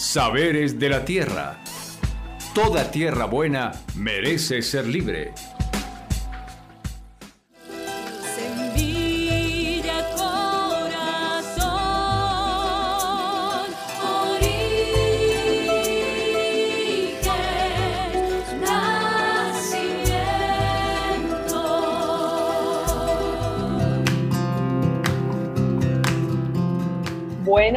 Saberes 0.00 0.78
de 0.78 0.88
la 0.88 1.04
Tierra. 1.04 1.58
Toda 2.54 2.90
tierra 2.90 3.26
buena 3.26 3.72
merece 3.96 4.62
ser 4.62 4.86
libre. 4.86 5.34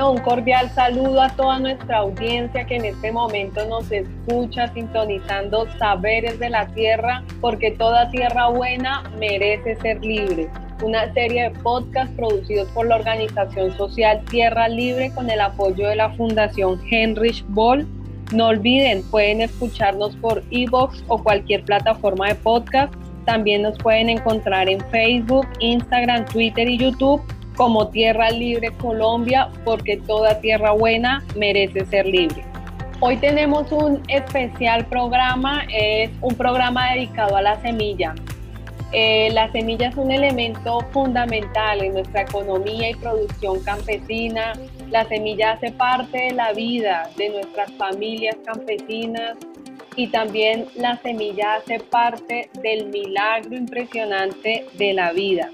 Bueno, 0.04 0.20
un 0.20 0.25
cordial 0.25 0.70
saludo 0.75 1.21
a 1.21 1.30
toda 1.30 1.59
nuestra 1.59 1.99
audiencia 1.99 2.66
que 2.66 2.75
en 2.75 2.84
este 2.84 3.09
momento 3.13 3.66
nos 3.67 3.89
escucha 3.89 4.67
sintonizando 4.73 5.66
Saberes 5.80 6.38
de 6.39 6.49
la 6.49 6.67
Tierra, 6.67 7.23
porque 7.39 7.71
toda 7.71 8.09
tierra 8.09 8.49
buena 8.49 9.09
merece 9.17 9.77
ser 9.77 10.03
libre. 10.03 10.49
Una 10.84 11.13
serie 11.13 11.44
de 11.44 11.52
podcasts 11.52 12.13
producidos 12.17 12.67
por 12.71 12.85
la 12.88 12.97
organización 12.97 13.77
social 13.77 14.21
Tierra 14.30 14.67
Libre 14.67 15.09
con 15.16 15.30
el 15.30 15.39
apoyo 15.39 15.88
de 15.88 15.95
la 15.95 16.09
Fundación 16.16 16.81
Heinrich 16.91 17.45
Boll. 17.47 17.88
No 18.33 18.47
olviden, 18.47 19.03
pueden 19.09 19.39
escucharnos 19.39 20.17
por 20.17 20.44
Evox 20.52 21.02
o 21.08 21.23
cualquier 21.23 21.63
plataforma 21.63 22.27
de 22.27 22.35
podcast. 22.35 22.94
También 23.23 23.61
nos 23.61 23.77
pueden 23.77 24.09
encontrar 24.09 24.67
en 24.67 24.81
Facebook, 24.89 25.47
Instagram, 25.59 26.25
Twitter 26.25 26.67
y 26.67 26.77
YouTube 26.77 27.22
como 27.55 27.88
Tierra 27.89 28.30
Libre 28.30 28.71
Colombia, 28.77 29.49
porque 29.63 29.98
toda 29.98 30.39
tierra 30.39 30.71
buena 30.71 31.23
merece 31.35 31.85
ser 31.85 32.05
libre. 32.05 32.44
Hoy 33.00 33.17
tenemos 33.17 33.72
un 33.72 34.02
especial 34.08 34.86
programa, 34.86 35.63
es 35.69 36.09
un 36.22 36.36
programa 36.36 36.94
dedicado 36.94 37.36
a 37.36 37.41
la 37.41 37.61
semilla. 37.61 38.16
Eh, 38.94 39.31
la 39.33 39.52
semilla 39.52 39.89
es 39.89 39.95
un 39.97 40.11
elemento 40.11 40.80
fundamental 40.91 41.83
en 41.83 41.94
nuestra 41.94 42.22
economía 42.22 42.91
y 42.91 42.95
producción 42.95 43.59
campesina. 43.63 44.53
La 44.89 45.03
semilla 45.06 45.53
hace 45.53 45.72
parte 45.72 46.17
de 46.17 46.31
la 46.31 46.53
vida 46.53 47.09
de 47.17 47.30
nuestras 47.30 47.72
familias 47.73 48.38
campesinas 48.45 49.35
y 49.95 50.08
también 50.08 50.67
la 50.75 50.97
semilla 50.97 51.56
hace 51.56 51.80
parte 51.80 52.50
del 52.61 52.88
milagro 52.89 53.56
impresionante 53.56 54.66
de 54.75 54.94
la 54.94 55.11
vida. 55.11 55.50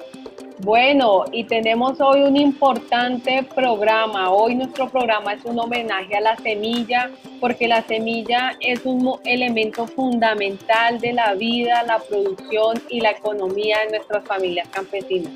Bueno, 0.61 1.23
y 1.31 1.45
tenemos 1.45 2.01
hoy 2.01 2.19
un 2.19 2.35
importante 2.35 3.43
programa. 3.55 4.29
Hoy 4.29 4.55
nuestro 4.55 4.89
programa 4.89 5.31
es 5.31 5.45
un 5.45 5.57
homenaje 5.57 6.17
a 6.17 6.19
la 6.19 6.35
semilla, 6.35 7.11
porque 7.39 7.65
la 7.69 7.81
semilla 7.83 8.57
es 8.59 8.85
un 8.85 9.09
elemento 9.23 9.87
fundamental 9.87 10.99
de 10.99 11.13
la 11.13 11.33
vida, 11.35 11.83
la 11.83 11.99
producción 11.99 12.75
y 12.89 12.99
la 12.99 13.11
economía 13.11 13.77
de 13.85 13.97
nuestras 13.97 14.25
familias 14.25 14.67
campesinas. 14.67 15.31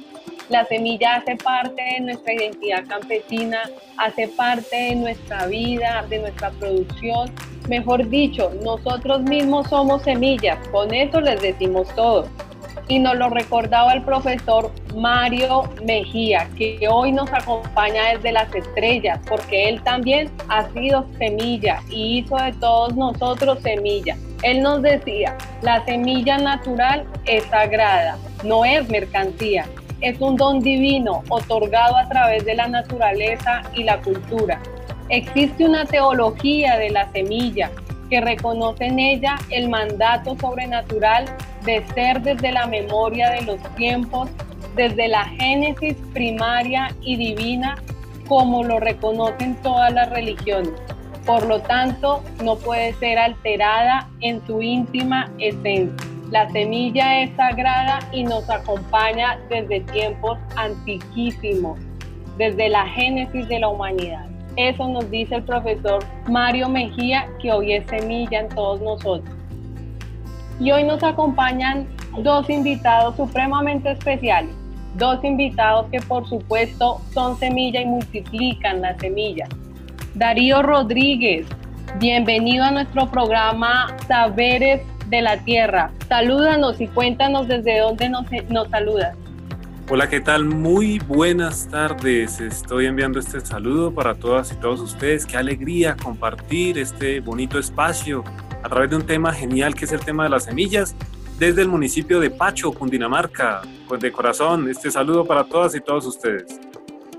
La 0.49 0.65
semilla 0.65 1.15
hace 1.15 1.37
parte 1.37 1.81
de 1.81 2.01
nuestra 2.01 2.33
identidad 2.33 2.83
campesina, 2.85 3.61
hace 3.95 4.27
parte 4.27 4.75
de 4.75 4.95
nuestra 4.97 5.45
vida, 5.45 6.05
de 6.09 6.19
nuestra 6.19 6.49
producción. 6.51 7.31
Mejor 7.69 8.09
dicho, 8.09 8.51
nosotros 8.61 9.21
mismos 9.21 9.69
somos 9.69 10.01
semillas, 10.03 10.59
con 10.67 10.93
eso 10.93 11.21
les 11.21 11.41
decimos 11.41 11.87
todo 11.95 12.27
y 12.87 12.99
nos 12.99 13.15
lo 13.15 13.29
recordaba 13.29 13.93
el 13.93 14.03
profesor 14.03 14.71
Mario 14.95 15.63
Mejía, 15.85 16.49
que 16.57 16.87
hoy 16.89 17.11
nos 17.11 17.31
acompaña 17.31 18.09
desde 18.13 18.31
las 18.31 18.53
estrellas, 18.53 19.19
porque 19.27 19.69
él 19.69 19.81
también 19.83 20.29
ha 20.49 20.69
sido 20.71 21.05
semilla 21.17 21.81
y 21.89 22.19
hizo 22.19 22.35
de 22.37 22.53
todos 22.53 22.95
nosotros 22.95 23.59
semilla. 23.61 24.17
Él 24.43 24.61
nos 24.61 24.81
decía, 24.81 25.37
la 25.61 25.83
semilla 25.85 26.37
natural 26.37 27.05
es 27.25 27.45
sagrada, 27.45 28.17
no 28.43 28.65
es 28.65 28.87
mercancía, 28.89 29.65
es 30.01 30.19
un 30.19 30.35
don 30.35 30.59
divino 30.59 31.23
otorgado 31.29 31.95
a 31.95 32.09
través 32.09 32.43
de 32.43 32.55
la 32.55 32.67
naturaleza 32.67 33.61
y 33.73 33.83
la 33.83 34.01
cultura. 34.01 34.61
Existe 35.09 35.65
una 35.65 35.85
teología 35.85 36.77
de 36.77 36.89
la 36.89 37.09
semilla 37.11 37.71
que 38.09 38.19
reconoce 38.19 38.85
en 38.85 38.99
ella 38.99 39.37
el 39.49 39.69
mandato 39.69 40.35
sobrenatural 40.39 41.25
de 41.65 41.85
ser 41.93 42.21
desde 42.21 42.51
la 42.51 42.67
memoria 42.67 43.29
de 43.31 43.41
los 43.43 43.59
tiempos, 43.75 44.29
desde 44.75 45.07
la 45.07 45.25
génesis 45.25 45.95
primaria 46.13 46.93
y 47.01 47.15
divina, 47.15 47.75
como 48.27 48.63
lo 48.63 48.79
reconocen 48.79 49.55
todas 49.61 49.93
las 49.93 50.09
religiones. 50.09 50.73
Por 51.25 51.45
lo 51.45 51.59
tanto, 51.61 52.21
no 52.43 52.55
puede 52.57 52.93
ser 52.95 53.17
alterada 53.17 54.09
en 54.21 54.45
su 54.45 54.61
íntima 54.61 55.31
esencia. 55.39 56.07
La 56.31 56.49
semilla 56.49 57.21
es 57.21 57.35
sagrada 57.35 57.99
y 58.11 58.23
nos 58.23 58.49
acompaña 58.49 59.39
desde 59.49 59.81
tiempos 59.81 60.37
antiquísimos, 60.55 61.79
desde 62.37 62.69
la 62.69 62.87
génesis 62.87 63.47
de 63.47 63.59
la 63.59 63.67
humanidad. 63.69 64.25
Eso 64.55 64.87
nos 64.87 65.09
dice 65.09 65.35
el 65.35 65.43
profesor 65.43 66.03
Mario 66.27 66.69
Mejía, 66.69 67.27
que 67.41 67.51
hoy 67.51 67.73
es 67.73 67.87
semilla 67.87 68.41
en 68.41 68.49
todos 68.49 68.81
nosotros. 68.81 69.42
Y 70.59 70.71
hoy 70.71 70.83
nos 70.83 71.03
acompañan 71.03 71.87
dos 72.19 72.49
invitados 72.49 73.15
supremamente 73.15 73.91
especiales, 73.91 74.53
dos 74.97 75.23
invitados 75.23 75.87
que 75.91 75.99
por 75.99 76.27
supuesto 76.27 77.01
son 77.13 77.37
semilla 77.37 77.81
y 77.81 77.85
multiplican 77.85 78.81
la 78.81 78.97
semilla. 78.99 79.47
Darío 80.13 80.61
Rodríguez, 80.61 81.47
bienvenido 81.99 82.65
a 82.65 82.71
nuestro 82.71 83.09
programa 83.09 83.95
Saberes 84.07 84.81
de 85.07 85.21
la 85.21 85.37
Tierra. 85.37 85.91
Salúdanos 86.07 86.79
y 86.79 86.87
cuéntanos 86.87 87.47
desde 87.47 87.79
dónde 87.79 88.09
nos, 88.09 88.25
nos 88.49 88.69
saludas. 88.69 89.15
Hola, 89.89 90.07
¿qué 90.07 90.21
tal? 90.21 90.45
Muy 90.45 90.99
buenas 90.99 91.67
tardes. 91.67 92.39
Estoy 92.39 92.85
enviando 92.85 93.19
este 93.19 93.41
saludo 93.41 93.93
para 93.93 94.15
todas 94.15 94.51
y 94.53 94.55
todos 94.55 94.79
ustedes. 94.79 95.25
Qué 95.25 95.35
alegría 95.35 95.97
compartir 96.01 96.77
este 96.77 97.19
bonito 97.19 97.59
espacio 97.59 98.23
a 98.63 98.69
través 98.69 98.89
de 98.89 98.95
un 98.95 99.05
tema 99.05 99.33
genial 99.33 99.75
que 99.75 99.85
es 99.85 99.91
el 99.91 99.99
tema 99.99 100.23
de 100.23 100.29
las 100.29 100.45
semillas 100.45 100.95
desde 101.37 101.61
el 101.61 101.67
municipio 101.67 102.19
de 102.19 102.29
Pacho, 102.29 102.71
Cundinamarca. 102.71 103.61
Pues 103.87 103.99
de 103.99 104.11
corazón, 104.11 104.69
este 104.69 104.89
saludo 104.89 105.25
para 105.25 105.43
todas 105.43 105.75
y 105.75 105.81
todos 105.81 106.05
ustedes. 106.05 106.59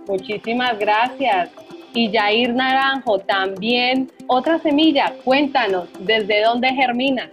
Muchísimas 0.08 0.78
gracias. 0.78 1.50
Y 1.92 2.10
Jair 2.10 2.54
Naranjo, 2.54 3.18
también 3.20 4.10
otra 4.26 4.58
semilla. 4.58 5.12
Cuéntanos, 5.22 5.88
¿desde 6.00 6.42
dónde 6.42 6.68
germina? 6.72 7.28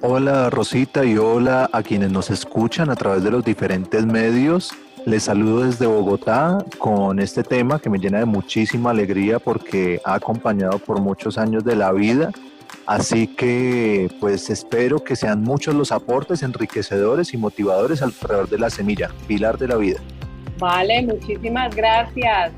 Hola 0.00 0.50
Rosita 0.50 1.04
y 1.04 1.16
hola 1.16 1.68
a 1.72 1.82
quienes 1.82 2.12
nos 2.12 2.30
escuchan 2.30 2.90
a 2.90 2.94
través 2.94 3.24
de 3.24 3.30
los 3.30 3.44
diferentes 3.44 4.06
medios. 4.06 4.72
Les 5.06 5.24
saludo 5.24 5.64
desde 5.64 5.86
Bogotá 5.86 6.64
con 6.78 7.18
este 7.18 7.42
tema 7.42 7.78
que 7.78 7.90
me 7.90 7.98
llena 7.98 8.20
de 8.20 8.24
muchísima 8.24 8.90
alegría 8.90 9.38
porque 9.38 10.00
ha 10.04 10.14
acompañado 10.14 10.78
por 10.78 11.00
muchos 11.00 11.36
años 11.36 11.64
de 11.64 11.76
la 11.76 11.92
vida 11.92 12.30
Así 12.86 13.26
que 13.26 14.10
pues 14.20 14.50
espero 14.50 15.02
que 15.02 15.16
sean 15.16 15.42
muchos 15.42 15.74
los 15.74 15.92
aportes 15.92 16.42
enriquecedores 16.42 17.32
y 17.34 17.36
motivadores 17.36 18.02
alrededor 18.02 18.48
de 18.48 18.58
la 18.58 18.70
semilla, 18.70 19.10
pilar 19.26 19.58
de 19.58 19.68
la 19.68 19.76
vida. 19.76 20.00
Vale, 20.58 21.02
muchísimas 21.02 21.74
gracias. 21.74 22.52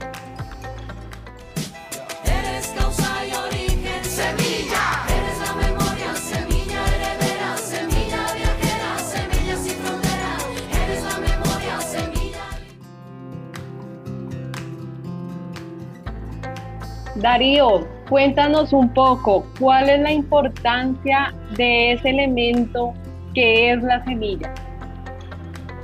Darío, 17.16 17.86
cuéntanos 18.08 18.72
un 18.72 18.92
poco, 18.92 19.46
¿cuál 19.58 19.88
es 19.88 20.00
la 20.00 20.12
importancia 20.12 21.34
de 21.56 21.92
ese 21.92 22.10
elemento 22.10 22.92
que 23.34 23.72
es 23.72 23.82
la 23.82 24.04
semilla? 24.04 24.54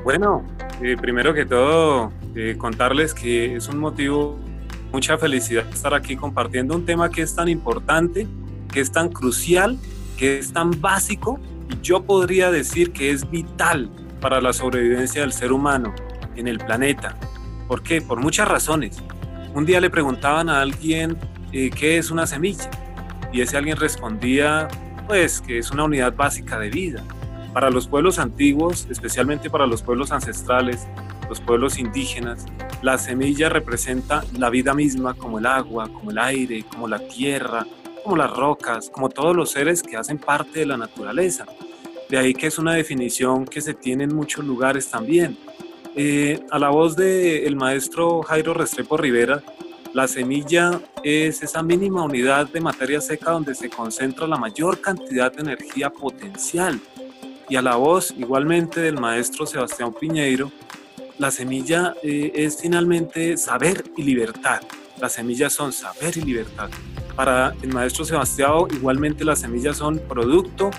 Bueno, 0.05 0.45
eh, 0.83 0.97
primero 1.01 1.33
que 1.33 1.47
todo, 1.47 2.13
eh, 2.35 2.57
contarles 2.59 3.15
que 3.15 3.57
es 3.57 3.69
un 3.69 3.79
motivo, 3.79 4.39
mucha 4.93 5.17
felicidad 5.17 5.67
estar 5.73 5.95
aquí 5.95 6.17
compartiendo 6.17 6.75
un 6.77 6.85
tema 6.85 7.11
que 7.11 7.23
es 7.23 7.35
tan 7.35 7.49
importante, 7.49 8.27
que 8.71 8.81
es 8.81 8.93
tan 8.93 9.09
crucial, 9.09 9.79
que 10.19 10.39
es 10.39 10.53
tan 10.53 10.81
básico 10.81 11.41
y 11.71 11.81
yo 11.83 12.03
podría 12.03 12.51
decir 12.51 12.93
que 12.93 13.11
es 13.11 13.31
vital 13.31 13.91
para 14.21 14.41
la 14.41 14.53
sobrevivencia 14.53 15.23
del 15.23 15.33
ser 15.33 15.51
humano 15.53 15.95
en 16.37 16.47
el 16.47 16.59
planeta. 16.59 17.17
¿Por 17.69 17.83
qué? 17.83 18.03
Por 18.03 18.21
muchas 18.21 18.49
razones. 18.49 19.03
Un 19.55 19.67
día 19.67 19.81
le 19.83 19.91
preguntaban 19.91 20.49
a 20.49 20.63
alguien 20.63 21.19
eh, 21.53 21.69
qué 21.69 21.99
es 21.99 22.11
una 22.11 22.27
semilla 22.27 22.71
y 23.33 23.43
ese 23.43 23.59
alguien 23.59 23.77
respondía 23.77 24.67
pues 25.07 25.43
que 25.43 25.59
es 25.59 25.71
una 25.71 25.85
unidad 25.85 26.15
básica 26.17 26.59
de 26.59 26.71
vida. 26.71 27.05
Para 27.53 27.69
los 27.69 27.87
pueblos 27.87 28.19
antiguos, 28.19 28.87
especialmente 28.91 29.51
para 29.51 29.67
los 29.67 29.83
pueblos 29.83 30.11
ancestrales, 30.11 30.87
los 31.29 31.41
pueblos 31.41 31.79
indígenas, 31.79 32.47
La 32.83 32.97
semilla 32.97 33.49
representa 33.49 34.25
la 34.37 34.49
vida 34.51 34.75
misma 34.75 35.15
como 35.15 35.39
el 35.39 35.47
agua, 35.47 35.89
como 35.93 36.11
el 36.11 36.19
aire, 36.19 36.65
como 36.65 36.89
la 36.89 36.99
tierra, 36.99 37.67
como 38.03 38.17
las 38.17 38.31
rocas, 38.35 38.91
como 38.91 39.09
todos 39.11 39.37
los 39.37 39.51
seres 39.51 39.83
que 39.83 39.97
hacen 39.97 40.19
parte 40.19 40.61
de 40.61 40.67
la 40.67 40.77
naturaleza. 40.77 41.45
De 42.09 42.19
ahí 42.19 42.35
que 42.35 42.47
es 42.47 42.59
una 42.59 42.73
definición 42.73 43.45
que 43.45 43.61
se 43.61 43.75
tiene 43.75 44.05
en 44.05 44.15
muchos 44.15 44.45
lugares 44.45 44.91
también. 44.91 45.39
Eh, 45.95 46.41
a 46.51 46.59
la 46.59 46.71
voz 46.71 46.97
del 46.97 47.55
maestro 47.55 48.23
Jairo 48.23 48.55
Restrepo 48.55 48.97
Rivera, 48.97 49.43
la 49.93 50.09
semilla 50.09 50.81
es 51.05 51.43
esa 51.43 51.63
mínima 51.63 52.03
unidad 52.03 52.49
de 52.49 52.63
materia 52.63 52.99
seca 53.03 53.33
donde 53.33 53.55
se 53.55 53.69
concentra 53.69 54.27
la 54.27 54.39
mayor 54.39 54.81
cantidad 54.81 55.31
de 55.31 55.43
energía 55.43 55.91
potencial. 55.91 56.81
Y 57.47 57.57
a 57.57 57.63
la 57.63 57.77
voz 57.77 58.15
igualmente 58.17 58.81
del 58.81 58.99
maestro 58.99 59.45
Sebastián 59.45 59.93
Piñeiro, 59.93 60.51
la 61.19 61.31
semilla 61.31 61.95
eh, 62.03 62.33
es 62.35 62.59
finalmente 62.63 63.37
saber 63.37 63.85
y 63.95 64.03
libertad. 64.03 64.63
Las 64.99 65.13
semillas 65.13 65.53
son 65.53 65.75
saber 65.75 66.17
y 66.17 66.23
libertad. 66.23 66.71
Para 67.15 67.55
el 67.61 67.69
maestro 67.69 68.07
Sebastián, 68.07 68.69
igualmente 68.73 69.27
las 69.27 69.41
semillas 69.41 69.77
son 69.77 69.99
producto 70.09 70.71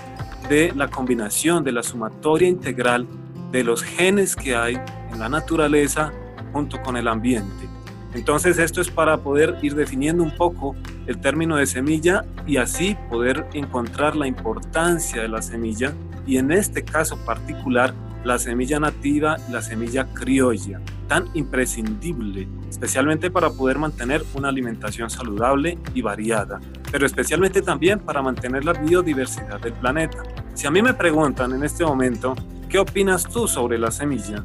de 0.48 0.72
la 0.74 0.88
combinación, 0.88 1.62
de 1.62 1.70
la 1.70 1.84
sumatoria 1.84 2.48
integral 2.48 3.06
de 3.52 3.62
los 3.62 3.84
genes 3.84 4.34
que 4.34 4.56
hay 4.56 4.76
la 5.18 5.28
naturaleza 5.28 6.12
junto 6.52 6.80
con 6.82 6.96
el 6.96 7.08
ambiente. 7.08 7.68
Entonces 8.14 8.58
esto 8.58 8.80
es 8.80 8.90
para 8.90 9.18
poder 9.18 9.58
ir 9.62 9.74
definiendo 9.74 10.22
un 10.22 10.30
poco 10.36 10.76
el 11.06 11.18
término 11.20 11.56
de 11.56 11.66
semilla 11.66 12.24
y 12.46 12.58
así 12.58 12.96
poder 13.10 13.46
encontrar 13.54 14.14
la 14.14 14.26
importancia 14.26 15.20
de 15.22 15.28
la 15.28 15.42
semilla 15.42 15.92
y 16.26 16.38
en 16.38 16.52
este 16.52 16.84
caso 16.84 17.16
particular 17.24 17.92
la 18.24 18.38
semilla 18.38 18.80
nativa 18.80 19.36
la 19.50 19.60
semilla 19.60 20.06
criolla, 20.14 20.80
tan 21.08 21.28
imprescindible, 21.34 22.48
especialmente 22.70 23.30
para 23.30 23.50
poder 23.50 23.78
mantener 23.78 24.24
una 24.34 24.48
alimentación 24.48 25.10
saludable 25.10 25.78
y 25.92 26.00
variada, 26.00 26.60
pero 26.90 27.04
especialmente 27.04 27.60
también 27.60 27.98
para 27.98 28.22
mantener 28.22 28.64
la 28.64 28.72
biodiversidad 28.72 29.60
del 29.60 29.74
planeta. 29.74 30.22
Si 30.54 30.66
a 30.66 30.70
mí 30.70 30.80
me 30.80 30.94
preguntan 30.94 31.52
en 31.52 31.64
este 31.64 31.84
momento, 31.84 32.34
¿qué 32.68 32.78
opinas 32.78 33.24
tú 33.24 33.46
sobre 33.46 33.78
la 33.78 33.90
semilla? 33.90 34.44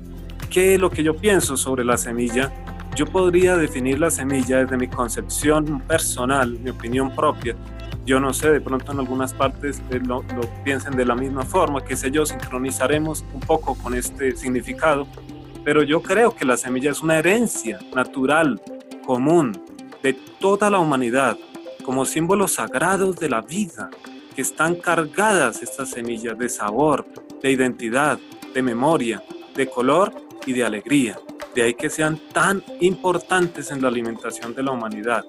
¿Qué 0.50 0.74
es 0.74 0.82
lo 0.82 0.90
que 0.90 1.04
yo 1.04 1.16
pienso 1.16 1.56
sobre 1.58 1.86
la 1.86 1.96
semilla? 1.96 2.52
Yo 2.96 3.06
podría 3.06 3.56
definir 3.56 4.00
la 4.00 4.10
semilla 4.10 4.58
desde 4.58 4.78
mi 4.78 4.88
concepción 4.88 5.80
personal, 5.82 6.58
mi 6.60 6.72
opinión 6.72 7.14
propia. 7.16 7.56
Yo 8.04 8.20
no 8.20 8.34
sé, 8.34 8.50
de 8.50 8.60
pronto 8.60 8.92
en 8.92 9.00
algunas 9.00 9.32
partes 9.32 9.80
eh, 9.92 10.00
lo, 10.04 10.24
piensen 10.64 10.96
de 10.98 11.06
la 11.06 11.14
misma 11.14 11.44
forma, 11.44 11.84
que 11.84 11.96
sé 11.96 12.10
yo, 12.10 12.26
sincronizaremos 12.26 13.24
un 13.32 13.42
poco 13.42 13.76
con 13.76 13.94
este 13.94 14.36
significado, 14.36 15.08
pero 15.64 15.84
yo 15.84 16.02
creo 16.02 16.36
que 16.36 16.46
la 16.46 16.58
semilla 16.58 16.90
es 16.90 17.04
una 17.04 17.20
herencia 17.20 17.78
natural, 17.94 18.60
común, 19.06 19.64
de 20.02 20.14
toda 20.40 20.72
la 20.72 20.80
humanidad, 20.80 21.38
como 21.86 22.06
símbolos 22.06 22.54
sagrados 22.54 23.18
de 23.18 23.30
la 23.30 23.42
vida, 23.42 23.92
que 24.36 24.42
están 24.42 24.74
cargadas 24.74 25.62
estas 25.62 25.92
semillas 25.92 26.36
de 26.40 26.50
sabor, 26.50 27.06
de 27.44 27.52
identidad, 27.52 28.18
de 28.52 28.64
memoria, 28.64 29.22
de 29.56 29.68
color 29.68 30.29
y 30.46 30.54
de 30.54 30.64
alegría. 30.64 31.20
De 31.56 31.64
ahí 31.64 31.74
que 31.74 31.90
sean 31.90 32.20
tan 32.32 32.64
importantes 32.80 33.72
en 33.72 33.82
la 33.82 33.88
alimentación 33.88 34.54
de 34.54 34.64
la 34.64 34.72
humanidad. 34.72 35.26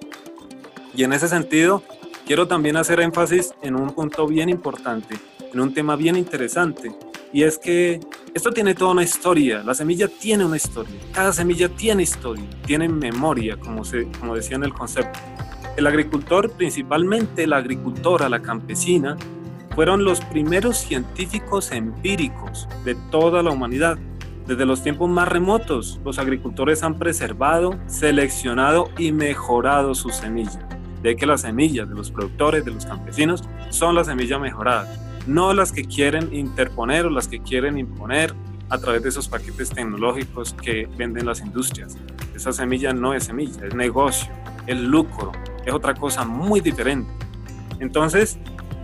Y 0.95 1.03
en 1.03 1.13
ese 1.13 1.27
sentido, 1.27 1.83
quiero 2.25 2.47
también 2.47 2.77
hacer 2.77 2.99
énfasis 2.99 3.53
en 3.61 3.75
un 3.75 3.89
punto 3.91 4.27
bien 4.27 4.49
importante, 4.49 5.15
en 5.51 5.59
un 5.59 5.73
tema 5.73 5.95
bien 5.95 6.15
interesante, 6.15 6.91
y 7.33 7.43
es 7.43 7.57
que 7.57 7.99
esto 8.33 8.51
tiene 8.51 8.75
toda 8.75 8.91
una 8.91 9.03
historia, 9.03 9.63
la 9.63 9.73
semilla 9.73 10.07
tiene 10.07 10.45
una 10.45 10.57
historia, 10.57 10.95
cada 11.13 11.31
semilla 11.31 11.69
tiene 11.69 12.03
historia, 12.03 12.43
tiene 12.65 12.89
memoria, 12.89 13.57
como, 13.57 13.85
se, 13.85 14.07
como 14.19 14.35
decía 14.35 14.57
en 14.57 14.63
el 14.63 14.73
concepto. 14.73 15.19
El 15.77 15.87
agricultor, 15.87 16.51
principalmente 16.51 17.47
la 17.47 17.57
agricultora, 17.57 18.27
la 18.27 18.41
campesina, 18.41 19.15
fueron 19.75 20.03
los 20.03 20.19
primeros 20.19 20.77
científicos 20.77 21.71
empíricos 21.71 22.67
de 22.83 22.95
toda 23.09 23.41
la 23.41 23.51
humanidad 23.51 23.97
desde 24.51 24.65
los 24.65 24.83
tiempos 24.83 25.09
más 25.09 25.29
remotos, 25.29 26.01
los 26.03 26.19
agricultores 26.19 26.83
han 26.83 26.99
preservado, 26.99 27.79
seleccionado 27.85 28.89
y 28.97 29.13
mejorado 29.13 29.95
sus 29.95 30.15
semillas. 30.15 30.59
De 31.01 31.15
que 31.15 31.25
las 31.25 31.41
semillas 31.41 31.87
de 31.87 31.95
los 31.95 32.11
productores, 32.11 32.65
de 32.65 32.71
los 32.71 32.85
campesinos, 32.85 33.45
son 33.69 33.95
las 33.95 34.07
semillas 34.07 34.41
mejoradas, 34.41 34.99
no 35.25 35.53
las 35.53 35.71
que 35.71 35.85
quieren 35.85 36.35
interponer 36.35 37.05
o 37.05 37.09
las 37.09 37.29
que 37.29 37.39
quieren 37.39 37.77
imponer 37.77 38.33
a 38.67 38.77
través 38.77 39.03
de 39.03 39.07
esos 39.07 39.29
paquetes 39.29 39.69
tecnológicos 39.69 40.53
que 40.61 40.85
venden 40.97 41.27
las 41.27 41.39
industrias. 41.39 41.97
Esa 42.35 42.51
semilla 42.51 42.91
no 42.91 43.13
es 43.13 43.23
semilla, 43.23 43.65
es 43.65 43.73
negocio, 43.73 44.29
es 44.67 44.77
lucro, 44.77 45.31
es 45.65 45.73
otra 45.73 45.93
cosa 45.93 46.25
muy 46.25 46.59
diferente. 46.59 47.09
Entonces, 47.79 48.37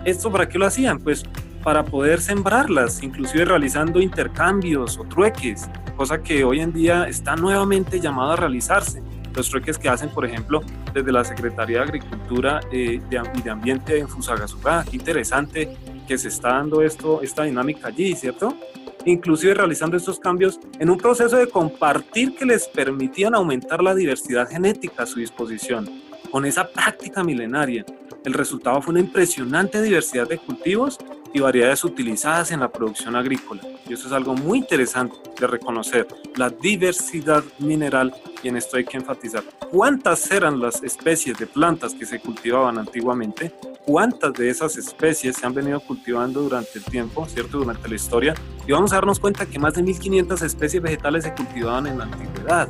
¿esto 0.06 0.32
para 0.32 0.48
qué 0.48 0.58
lo 0.58 0.66
hacían? 0.66 1.00
Pues 1.00 1.26
para 1.64 1.84
poder 1.84 2.22
sembrarlas, 2.22 3.04
inclusive 3.04 3.46
realizando 3.46 4.00
intercambios 4.00 4.98
o 4.98 5.04
trueques, 5.04 5.70
cosa 5.96 6.22
que 6.22 6.44
hoy 6.44 6.62
en 6.62 6.74
día 6.74 7.08
está 7.08 7.36
nuevamente 7.36 8.00
llamada 8.00 8.34
a 8.34 8.36
realizarse. 8.36 9.02
Los 9.34 9.50
trueques 9.50 9.78
que 9.78 9.90
hacen, 9.90 10.10
por 10.10 10.26
ejemplo, 10.26 10.62
desde 10.94 11.12
la 11.12 11.24
Secretaría 11.24 11.78
de 11.78 11.84
Agricultura 11.84 12.60
eh, 12.72 13.00
y 13.36 13.42
de 13.42 13.50
Ambiente 13.50 14.00
en 14.00 14.08
Fusagasugá. 14.08 14.84
Qué 14.90 14.98
interesante 14.98 15.78
que 16.08 16.18
se 16.18 16.30
está 16.30 16.54
dando 16.54 16.82
esto, 16.82 17.22
esta 17.22 17.44
dinámica 17.44 17.90
allí, 17.90 18.16
¿cierto? 18.16 18.58
Inclusive 19.06 19.54
realizando 19.54 19.96
estos 19.98 20.20
cambios 20.20 20.60
en 20.80 20.90
un 20.90 20.98
proceso 20.98 21.38
de 21.38 21.48
compartir 21.48 22.36
que 22.36 22.46
les 22.46 22.68
permitían 22.68 23.36
aumentar 23.36 23.84
la 23.84 23.94
diversidad 23.94 24.50
genética 24.50 25.04
a 25.04 25.06
su 25.06 25.20
disposición. 25.20 25.88
Con 26.32 26.46
esa 26.46 26.68
práctica 26.68 27.24
milenaria, 27.24 27.86
el 28.26 28.34
resultado 28.34 28.82
fue 28.82 28.92
una 28.92 29.00
impresionante 29.02 29.82
diversidad 29.82 30.28
de 30.28 30.38
cultivos 30.38 30.98
y 31.34 31.40
variedades 31.40 31.84
utilizadas 31.84 32.52
en 32.52 32.62
la 32.62 32.72
producción 32.72 33.16
agrícola. 33.16 33.62
Y 33.88 33.94
eso 33.94 34.08
es 34.08 34.14
algo 34.14 34.36
muy 34.36 34.60
interesante 34.60 35.16
de 35.40 35.48
reconocer, 35.48 36.08
la 36.36 36.50
diversidad 36.50 37.44
mineral, 37.60 38.14
y 38.44 38.50
en 38.50 38.58
esto 38.58 38.78
hay 38.78 38.86
que 38.86 38.98
enfatizar 38.98 39.44
cuántas 39.72 40.30
eran 40.32 40.60
las 40.60 40.84
especies 40.84 41.38
de 41.38 41.48
plantas 41.48 41.94
que 41.94 42.06
se 42.06 42.20
cultivaban 42.20 42.78
antiguamente, 42.78 43.54
cuántas 43.86 44.34
de 44.34 44.50
esas 44.50 44.78
especies 44.78 45.38
se 45.38 45.46
han 45.46 45.54
venido 45.54 45.80
cultivando 45.80 46.42
durante 46.42 46.80
el 46.80 46.84
tiempo, 46.86 47.26
¿cierto? 47.28 47.60
Durante 47.60 47.88
la 47.88 47.96
historia, 47.96 48.34
y 48.68 48.72
vamos 48.72 48.92
a 48.92 48.96
darnos 48.96 49.20
cuenta 49.20 49.46
que 49.46 49.60
más 49.60 49.74
de 49.74 49.84
1500 49.84 50.42
especies 50.42 50.84
vegetales 50.84 51.24
se 51.24 51.34
cultivaban 51.34 51.88
en 51.88 51.98
la 52.00 52.04
antigüedad. 52.06 52.68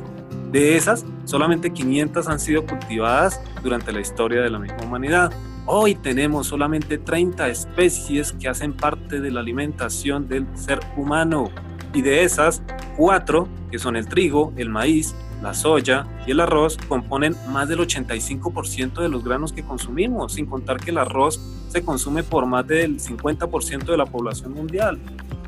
De 0.52 0.76
esas, 0.76 1.04
solamente 1.24 1.72
500 1.72 2.26
han 2.28 2.40
sido 2.40 2.64
cultivadas 2.64 3.40
durante 3.62 3.92
la 3.92 4.00
historia 4.00 4.40
de 4.40 4.48
la 4.48 4.58
misma 4.58 4.78
humanidad. 4.82 5.30
Hoy 5.70 5.94
tenemos 5.94 6.46
solamente 6.46 6.96
30 6.96 7.46
especies 7.48 8.32
que 8.32 8.48
hacen 8.48 8.72
parte 8.72 9.20
de 9.20 9.30
la 9.30 9.40
alimentación 9.40 10.26
del 10.26 10.46
ser 10.56 10.80
humano 10.96 11.50
y 11.92 12.00
de 12.00 12.22
esas, 12.22 12.62
cuatro, 12.96 13.46
que 13.70 13.78
son 13.78 13.94
el 13.94 14.08
trigo, 14.08 14.54
el 14.56 14.70
maíz, 14.70 15.14
la 15.42 15.52
soya 15.52 16.06
y 16.26 16.30
el 16.30 16.40
arroz, 16.40 16.78
componen 16.88 17.36
más 17.50 17.68
del 17.68 17.80
85% 17.80 19.02
de 19.02 19.10
los 19.10 19.22
granos 19.22 19.52
que 19.52 19.62
consumimos, 19.62 20.32
sin 20.32 20.46
contar 20.46 20.78
que 20.78 20.90
el 20.90 20.96
arroz 20.96 21.38
se 21.68 21.84
consume 21.84 22.22
por 22.22 22.46
más 22.46 22.66
del 22.66 22.98
50% 22.98 23.84
de 23.84 23.96
la 23.98 24.06
población 24.06 24.54
mundial. 24.54 24.98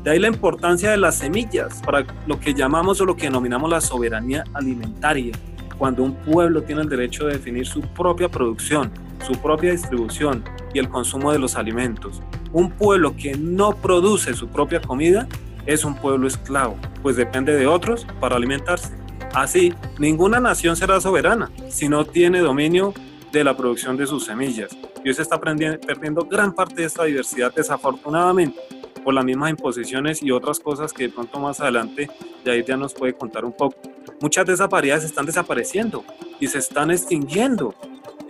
De 0.05 0.11
ahí 0.11 0.19
la 0.19 0.29
importancia 0.29 0.91
de 0.91 0.99
las 0.99 1.15
semillas 1.15 1.81
para 1.81 2.05
lo 2.27 2.39
que 2.39 2.53
llamamos 2.53 3.00
o 3.00 3.07
lo 3.07 3.17
que 3.17 3.25
denominamos 3.25 3.71
la 3.71 3.81
soberanía 3.81 4.45
alimentaria, 4.53 5.33
cuando 5.79 6.03
un 6.03 6.15
pueblo 6.15 6.62
tiene 6.62 6.83
el 6.83 6.91
derecho 6.91 7.25
de 7.25 7.33
definir 7.33 7.67
su 7.67 7.81
propia 7.81 8.29
producción, 8.29 8.93
su 9.27 9.33
propia 9.35 9.73
distribución 9.73 10.45
y 10.73 10.79
el 10.79 10.89
consumo 10.89 11.33
de 11.33 11.39
los 11.39 11.57
alimentos. 11.57 12.23
Un 12.53 12.71
pueblo 12.71 13.15
que 13.17 13.37
no 13.37 13.73
produce 13.73 14.35
su 14.35 14.49
propia 14.49 14.81
comida 14.81 15.29
es 15.67 15.85
un 15.85 15.95
pueblo 15.95 16.27
esclavo, 16.27 16.77
pues 17.03 17.17
depende 17.17 17.55
de 17.55 17.67
otros 17.67 18.07
para 18.21 18.37
alimentarse. 18.37 18.95
Así, 19.35 19.73
ninguna 19.99 20.41
nación 20.41 20.77
será 20.77 21.00
soberana 21.00 21.50
si 21.69 21.89
no 21.89 22.05
tiene 22.05 22.41
dominio 22.41 22.93
de 23.31 23.45
la 23.45 23.57
producción 23.57 23.97
de 23.97 24.07
sus 24.07 24.25
semillas. 24.25 24.77
Y 25.05 25.12
se 25.15 25.23
está 25.23 25.41
perdiendo 25.41 26.25
gran 26.25 26.53
parte 26.53 26.83
de 26.83 26.85
esta 26.85 27.05
diversidad 27.05 27.55
desafortunadamente 27.55 28.59
por 29.05 29.15
las 29.15 29.25
mismas 29.25 29.50
imposiciones 29.50 30.23
y 30.23 30.31
otras 30.31 30.61
cosas 30.61 30.93
que 30.93 31.05
de 31.05 31.09
pronto 31.11 31.39
más 31.39 31.61
adelante 31.61 32.11
Jair 32.45 32.65
ya 32.65 32.77
nos 32.77 32.93
puede 32.93 33.15
contar 33.15 33.45
un 33.45 33.53
poco. 33.53 33.77
Muchas 34.21 34.45
de 34.47 34.55
esas 34.55 34.69
variedades 34.69 35.05
están 35.05 35.27
desapareciendo 35.27 36.05
y 36.39 36.49
se 36.49 36.59
están 36.59 36.91
extinguiendo 36.91 37.75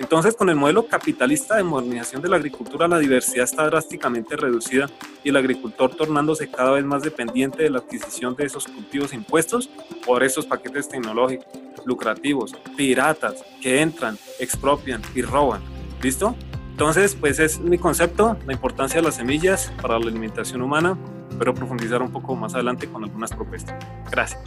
entonces, 0.01 0.35
con 0.35 0.49
el 0.49 0.57
modelo 0.57 0.87
capitalista 0.87 1.57
de 1.57 1.63
modernización 1.63 2.23
de 2.23 2.31
la 2.31 2.37
agricultura, 2.37 2.89
la 2.89 2.99
diversidad 2.99 3.45
está 3.45 3.67
drásticamente 3.67 4.35
reducida 4.35 4.89
y 5.23 5.29
el 5.29 5.37
agricultor 5.37 5.95
tornándose 5.95 6.51
cada 6.51 6.71
vez 6.71 6.87
más 6.87 7.03
dependiente 7.03 7.63
de 7.63 7.69
la 7.69 7.81
adquisición 7.81 8.35
de 8.35 8.47
esos 8.47 8.67
cultivos 8.67 9.13
impuestos 9.13 9.69
por 10.07 10.25
esos 10.25 10.47
paquetes 10.47 10.89
tecnológicos 10.89 11.47
lucrativos, 11.85 12.55
piratas, 12.79 13.45
que 13.61 13.83
entran, 13.83 14.19
expropian 14.39 15.03
y 15.15 15.21
roban. 15.21 15.61
¿Listo? 16.03 16.35
Entonces, 16.71 17.15
pues 17.15 17.39
es 17.39 17.61
mi 17.61 17.77
concepto, 17.77 18.39
la 18.47 18.55
importancia 18.55 19.01
de 19.01 19.07
las 19.07 19.17
semillas 19.17 19.71
para 19.83 19.99
la 19.99 20.07
alimentación 20.07 20.63
humana. 20.63 20.97
Espero 21.29 21.53
profundizar 21.53 22.01
un 22.01 22.11
poco 22.11 22.35
más 22.35 22.55
adelante 22.55 22.89
con 22.89 23.05
algunas 23.05 23.33
propuestas. 23.33 23.77
Gracias. 24.11 24.41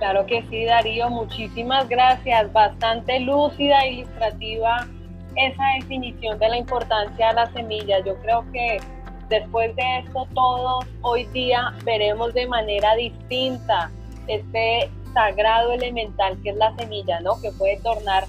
Claro 0.00 0.24
que 0.24 0.42
sí, 0.48 0.64
Darío, 0.64 1.10
muchísimas 1.10 1.86
gracias. 1.86 2.50
Bastante 2.54 3.20
lúcida 3.20 3.80
e 3.82 3.92
ilustrativa 3.92 4.86
esa 5.36 5.62
definición 5.78 6.38
de 6.38 6.48
la 6.48 6.56
importancia 6.56 7.28
de 7.28 7.34
la 7.34 7.52
semilla. 7.52 8.02
Yo 8.02 8.16
creo 8.22 8.42
que 8.50 8.80
después 9.28 9.76
de 9.76 9.98
esto 9.98 10.26
todos 10.34 10.86
hoy 11.02 11.26
día 11.26 11.74
veremos 11.84 12.32
de 12.32 12.46
manera 12.46 12.94
distinta 12.94 13.90
este 14.26 14.90
sagrado 15.12 15.72
elemental 15.72 16.40
que 16.42 16.48
es 16.48 16.56
la 16.56 16.74
semilla, 16.76 17.20
¿no? 17.20 17.38
Que 17.42 17.50
puede 17.52 17.78
tornar 17.82 18.24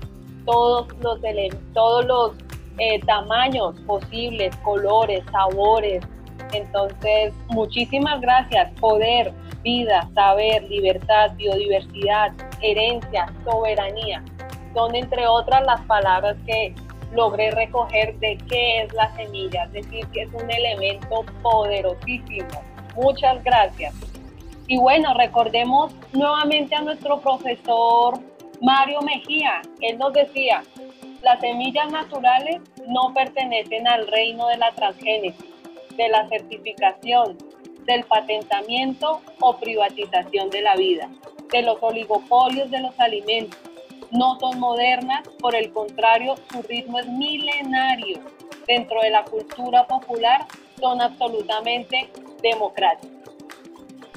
todos 0.46 0.90
los, 1.00 1.22
todos 1.74 2.06
los 2.06 2.34
eh, 2.80 3.00
tamaños 3.06 3.80
posibles, 3.88 4.54
colores, 4.58 5.24
sabores. 5.32 6.04
Entonces, 6.52 7.34
muchísimas 7.48 8.20
gracias. 8.20 8.70
Poder, 8.82 9.32
vida, 9.64 10.10
saber, 10.14 10.64
libertad, 10.64 11.32
biodiversidad, 11.36 12.32
herencia, 12.62 13.32
soberanía. 13.44 14.24
Son 14.74 14.96
entre 14.96 15.28
otras 15.28 15.64
las 15.66 15.82
palabras 15.82 16.38
que 16.46 16.74
logré 17.14 17.52
recoger 17.52 18.18
de 18.20 18.38
qué 18.50 18.82
es 18.84 18.94
la 18.94 19.14
semilla, 19.16 19.66
es 19.66 19.74
decir, 19.74 20.08
que 20.08 20.24
es 20.24 20.30
un 20.34 20.50
elemento 20.50 21.26
poderosísimo. 21.42 22.48
Muchas 22.96 23.44
gracias. 23.44 23.94
Y 24.68 24.78
bueno, 24.78 25.14
recordemos 25.16 25.94
nuevamente 26.14 26.76
a 26.76 26.82
nuestro 26.82 27.20
profesor 27.20 28.20
Mario 28.62 29.02
Mejía. 29.02 29.62
Él 29.82 29.98
nos 29.98 30.14
decía, 30.14 30.64
las 31.22 31.40
semillas 31.40 31.92
naturales 31.92 32.62
no 32.88 33.14
pertenecen 33.14 33.88
al 33.88 34.08
reino 34.08 34.48
de 34.48 34.58
la 34.58 34.72
transgénesis, 34.72 35.46
de 35.98 36.10
la 36.10 36.28
certificación, 36.30 37.38
del 37.86 38.04
patentamiento 38.06 39.22
o 39.40 39.58
privatización 39.58 40.50
de 40.50 40.62
la 40.62 40.76
vida, 40.76 41.10
de 41.52 41.62
los 41.62 41.78
oligopolios 41.82 42.70
de 42.72 42.80
los 42.80 43.00
alimentos. 43.00 43.60
No 44.12 44.38
son 44.40 44.60
modernas, 44.60 45.28
por 45.40 45.56
el 45.56 45.72
contrario, 45.72 46.36
su 46.52 46.62
ritmo 46.64 47.00
es 47.00 47.08
milenario. 47.08 48.20
Dentro 48.68 49.02
de 49.02 49.10
la 49.10 49.24
cultura 49.24 49.88
popular 49.88 50.46
son 50.80 51.02
absolutamente 51.02 52.10
democráticos. 52.42 53.18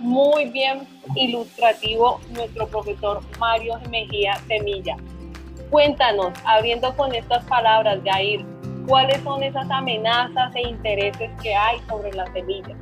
Muy 0.01 0.47
bien 0.47 0.87
ilustrativo 1.15 2.21
nuestro 2.31 2.67
profesor 2.67 3.21
Mario 3.39 3.79
Mejía 3.89 4.35
Semilla. 4.49 4.97
Cuéntanos, 5.71 6.33
abriendo 6.45 6.95
con 6.97 7.15
estas 7.15 7.45
palabras, 7.47 7.99
Jair, 8.05 8.45
¿cuáles 8.87 9.23
son 9.23 9.43
esas 9.43 9.71
amenazas 9.71 10.55
e 10.55 10.63
intereses 10.63 11.31
que 11.43 11.55
hay 11.55 11.79
sobre 11.89 12.13
las 12.13 12.31
semillas? 12.33 12.77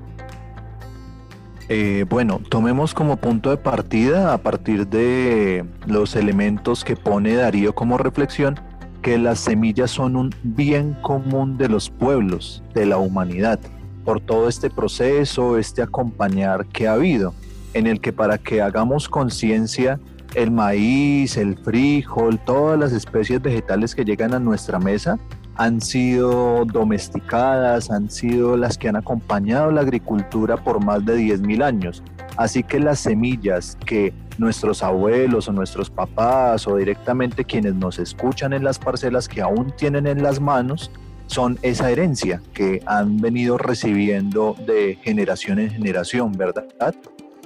Eh, 1.74 2.04
bueno, 2.06 2.38
tomemos 2.50 2.92
como 2.92 3.16
punto 3.16 3.48
de 3.48 3.56
partida, 3.56 4.34
a 4.34 4.38
partir 4.42 4.88
de 4.88 5.64
los 5.86 6.16
elementos 6.16 6.84
que 6.84 6.96
pone 6.96 7.34
Darío 7.34 7.74
como 7.74 7.96
reflexión, 7.96 8.60
que 9.00 9.16
las 9.16 9.38
semillas 9.38 9.90
son 9.90 10.16
un 10.16 10.34
bien 10.42 10.92
común 11.00 11.56
de 11.56 11.70
los 11.70 11.88
pueblos, 11.88 12.62
de 12.74 12.84
la 12.84 12.98
humanidad, 12.98 13.58
por 14.04 14.20
todo 14.20 14.50
este 14.50 14.68
proceso, 14.68 15.56
este 15.56 15.80
acompañar 15.80 16.66
que 16.66 16.88
ha 16.88 16.92
habido, 16.92 17.32
en 17.72 17.86
el 17.86 18.02
que 18.02 18.12
para 18.12 18.36
que 18.36 18.60
hagamos 18.60 19.08
conciencia, 19.08 19.98
el 20.34 20.50
maíz, 20.50 21.38
el 21.38 21.56
frijol, 21.56 22.38
todas 22.44 22.78
las 22.78 22.92
especies 22.92 23.40
vegetales 23.40 23.94
que 23.94 24.04
llegan 24.04 24.34
a 24.34 24.38
nuestra 24.38 24.78
mesa, 24.78 25.18
han 25.56 25.80
sido 25.80 26.64
domesticadas, 26.64 27.90
han 27.90 28.11
sido 28.11 28.56
las 28.56 28.78
que 28.78 28.88
han 28.88 28.97
acompañado 28.97 29.71
la 29.71 29.82
agricultura 29.82 30.56
por 30.56 30.82
más 30.85 31.04
de 31.04 31.18
10.000 31.18 31.62
años. 31.62 32.02
Así 32.37 32.62
que 32.62 32.80
las 32.80 33.00
semillas 33.00 33.76
que 33.85 34.14
nuestros 34.38 34.82
abuelos 34.82 35.49
o 35.49 35.52
nuestros 35.52 35.90
papás 35.90 36.66
o 36.66 36.76
directamente 36.76 37.44
quienes 37.44 37.75
nos 37.75 37.99
escuchan 37.99 38.52
en 38.52 38.64
las 38.64 38.78
parcelas 38.78 39.28
que 39.28 39.42
aún 39.42 39.73
tienen 39.76 40.06
en 40.06 40.23
las 40.23 40.40
manos, 40.40 40.90
son 41.26 41.59
esa 41.62 41.90
herencia 41.90 42.42
que 42.52 42.82
han 42.87 43.18
venido 43.18 43.56
recibiendo 43.56 44.54
de 44.66 44.99
generación 45.02 45.59
en 45.59 45.71
generación, 45.71 46.32
¿verdad? 46.32 46.94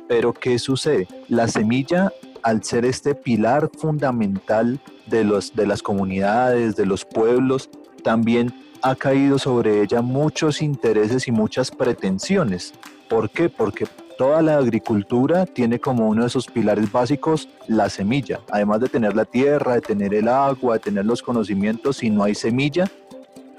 Pero 0.08 0.32
¿qué 0.32 0.58
sucede? 0.58 1.06
La 1.28 1.46
semilla, 1.46 2.12
al 2.42 2.64
ser 2.64 2.84
este 2.84 3.14
pilar 3.14 3.70
fundamental 3.78 4.80
de, 5.06 5.24
los, 5.24 5.54
de 5.54 5.66
las 5.66 5.82
comunidades, 5.82 6.74
de 6.74 6.86
los 6.86 7.04
pueblos, 7.04 7.70
también 8.02 8.52
ha 8.82 8.94
caído 8.94 9.38
sobre 9.38 9.82
ella 9.82 10.02
muchos 10.02 10.62
intereses 10.62 11.26
y 11.28 11.32
muchas 11.32 11.70
pretensiones. 11.70 12.72
¿Por 13.08 13.30
qué? 13.30 13.48
Porque 13.48 13.86
toda 14.18 14.42
la 14.42 14.58
agricultura 14.58 15.46
tiene 15.46 15.78
como 15.78 16.08
uno 16.08 16.24
de 16.24 16.30
sus 16.30 16.46
pilares 16.46 16.90
básicos 16.90 17.48
la 17.68 17.88
semilla. 17.88 18.40
Además 18.50 18.80
de 18.80 18.88
tener 18.88 19.14
la 19.14 19.24
tierra, 19.24 19.74
de 19.74 19.80
tener 19.80 20.14
el 20.14 20.28
agua, 20.28 20.74
de 20.74 20.80
tener 20.80 21.04
los 21.04 21.22
conocimientos, 21.22 21.98
si 21.98 22.10
no 22.10 22.24
hay 22.24 22.34
semilla, 22.34 22.90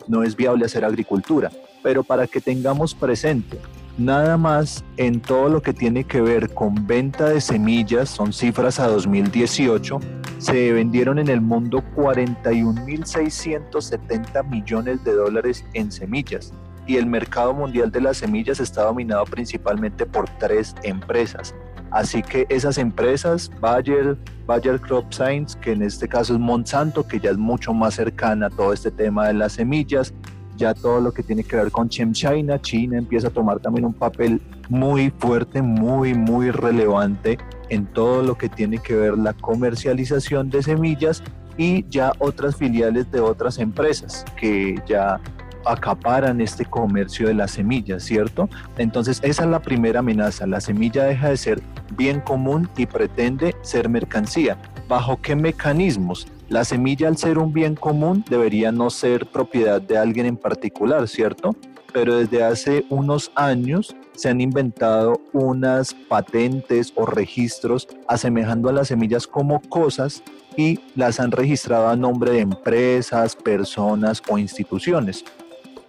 no 0.07 0.23
es 0.23 0.35
viable 0.35 0.65
hacer 0.65 0.85
agricultura. 0.85 1.51
Pero 1.83 2.03
para 2.03 2.27
que 2.27 2.41
tengamos 2.41 2.95
presente 2.95 3.59
nada 3.97 4.37
más 4.37 4.85
en 4.97 5.19
todo 5.19 5.49
lo 5.49 5.59
que 5.61 5.73
tiene 5.73 6.03
que 6.03 6.21
ver 6.21 6.53
con 6.53 6.85
venta 6.87 7.29
de 7.29 7.41
semillas, 7.41 8.09
son 8.09 8.31
cifras 8.31 8.79
a 8.79 8.87
2018, 8.87 9.99
se 10.37 10.71
vendieron 10.71 11.17
en 11.19 11.27
el 11.29 11.41
mundo 11.41 11.83
41.670 11.95 14.47
millones 14.47 15.03
de 15.03 15.13
dólares 15.13 15.65
en 15.73 15.91
semillas 15.91 16.53
y 16.85 16.97
el 16.97 17.07
mercado 17.07 17.53
mundial 17.53 17.91
de 17.91 18.01
las 18.01 18.17
semillas 18.17 18.59
está 18.59 18.83
dominado 18.83 19.23
principalmente 19.25 20.05
por 20.05 20.29
tres 20.39 20.75
empresas. 20.83 21.55
Así 21.91 22.21
que 22.21 22.45
esas 22.49 22.77
empresas, 22.77 23.49
Bayer, 23.59 24.17
Bayer 24.45 24.79
Crop 24.79 25.11
Science, 25.11 25.57
que 25.59 25.71
en 25.71 25.81
este 25.81 26.07
caso 26.07 26.33
es 26.33 26.39
Monsanto, 26.39 27.07
que 27.07 27.19
ya 27.19 27.31
es 27.31 27.37
mucho 27.37 27.73
más 27.73 27.95
cercana 27.95 28.45
a 28.47 28.49
todo 28.49 28.73
este 28.73 28.91
tema 28.91 29.27
de 29.27 29.33
las 29.33 29.53
semillas, 29.53 30.13
ya 30.57 30.73
todo 30.73 30.99
lo 30.99 31.11
que 31.11 31.23
tiene 31.23 31.43
que 31.43 31.55
ver 31.55 31.71
con 31.71 31.89
China, 31.89 32.59
China 32.61 32.97
empieza 32.97 33.27
a 33.27 33.31
tomar 33.31 33.59
también 33.59 33.85
un 33.85 33.93
papel 33.93 34.41
muy 34.69 35.11
fuerte, 35.17 35.61
muy, 35.61 36.13
muy 36.13 36.51
relevante 36.51 37.37
en 37.69 37.85
todo 37.85 38.21
lo 38.23 38.37
que 38.37 38.49
tiene 38.49 38.79
que 38.79 38.95
ver 38.95 39.17
la 39.17 39.33
comercialización 39.33 40.49
de 40.49 40.63
semillas 40.63 41.23
y 41.57 41.85
ya 41.89 42.11
otras 42.19 42.55
filiales 42.55 43.11
de 43.11 43.19
otras 43.19 43.57
empresas 43.57 44.25
que 44.39 44.75
ya 44.87 45.19
acaparan 45.65 46.39
este 46.39 46.65
comercio 46.65 47.27
de 47.27 47.33
las 47.33 47.51
semillas, 47.51 48.03
¿cierto? 48.03 48.49
Entonces 48.77 49.19
esa 49.23 49.43
es 49.43 49.49
la 49.49 49.61
primera 49.61 49.99
amenaza, 49.99 50.47
la 50.47 50.61
semilla 50.61 51.03
deja 51.03 51.29
de 51.29 51.37
ser 51.37 51.61
bien 51.95 52.21
común 52.21 52.69
y 52.77 52.85
pretende 52.85 53.55
ser 53.61 53.89
mercancía. 53.89 54.57
¿Bajo 54.87 55.19
qué 55.21 55.35
mecanismos? 55.35 56.27
La 56.49 56.63
semilla 56.63 57.09
al 57.09 57.17
ser 57.17 57.39
un 57.39 57.51
bien 57.51 57.75
común 57.75 58.23
debería 58.29 58.71
no 58.71 58.89
ser 58.89 59.25
propiedad 59.25 59.81
de 59.81 59.97
alguien 59.97 60.25
en 60.25 60.37
particular, 60.37 61.05
¿cierto? 61.09 61.53
Pero 61.91 62.15
desde 62.15 62.41
hace 62.41 62.85
unos 62.89 63.31
años 63.35 63.93
se 64.13 64.29
han 64.29 64.39
inventado 64.39 65.19
unas 65.33 65.93
patentes 65.93 66.93
o 66.95 67.05
registros 67.05 67.85
asemejando 68.07 68.69
a 68.69 68.73
las 68.73 68.87
semillas 68.87 69.27
como 69.27 69.61
cosas 69.61 70.23
y 70.55 70.79
las 70.95 71.19
han 71.19 71.31
registrado 71.31 71.89
a 71.89 71.97
nombre 71.97 72.31
de 72.31 72.39
empresas, 72.39 73.35
personas 73.35 74.23
o 74.29 74.37
instituciones. 74.37 75.25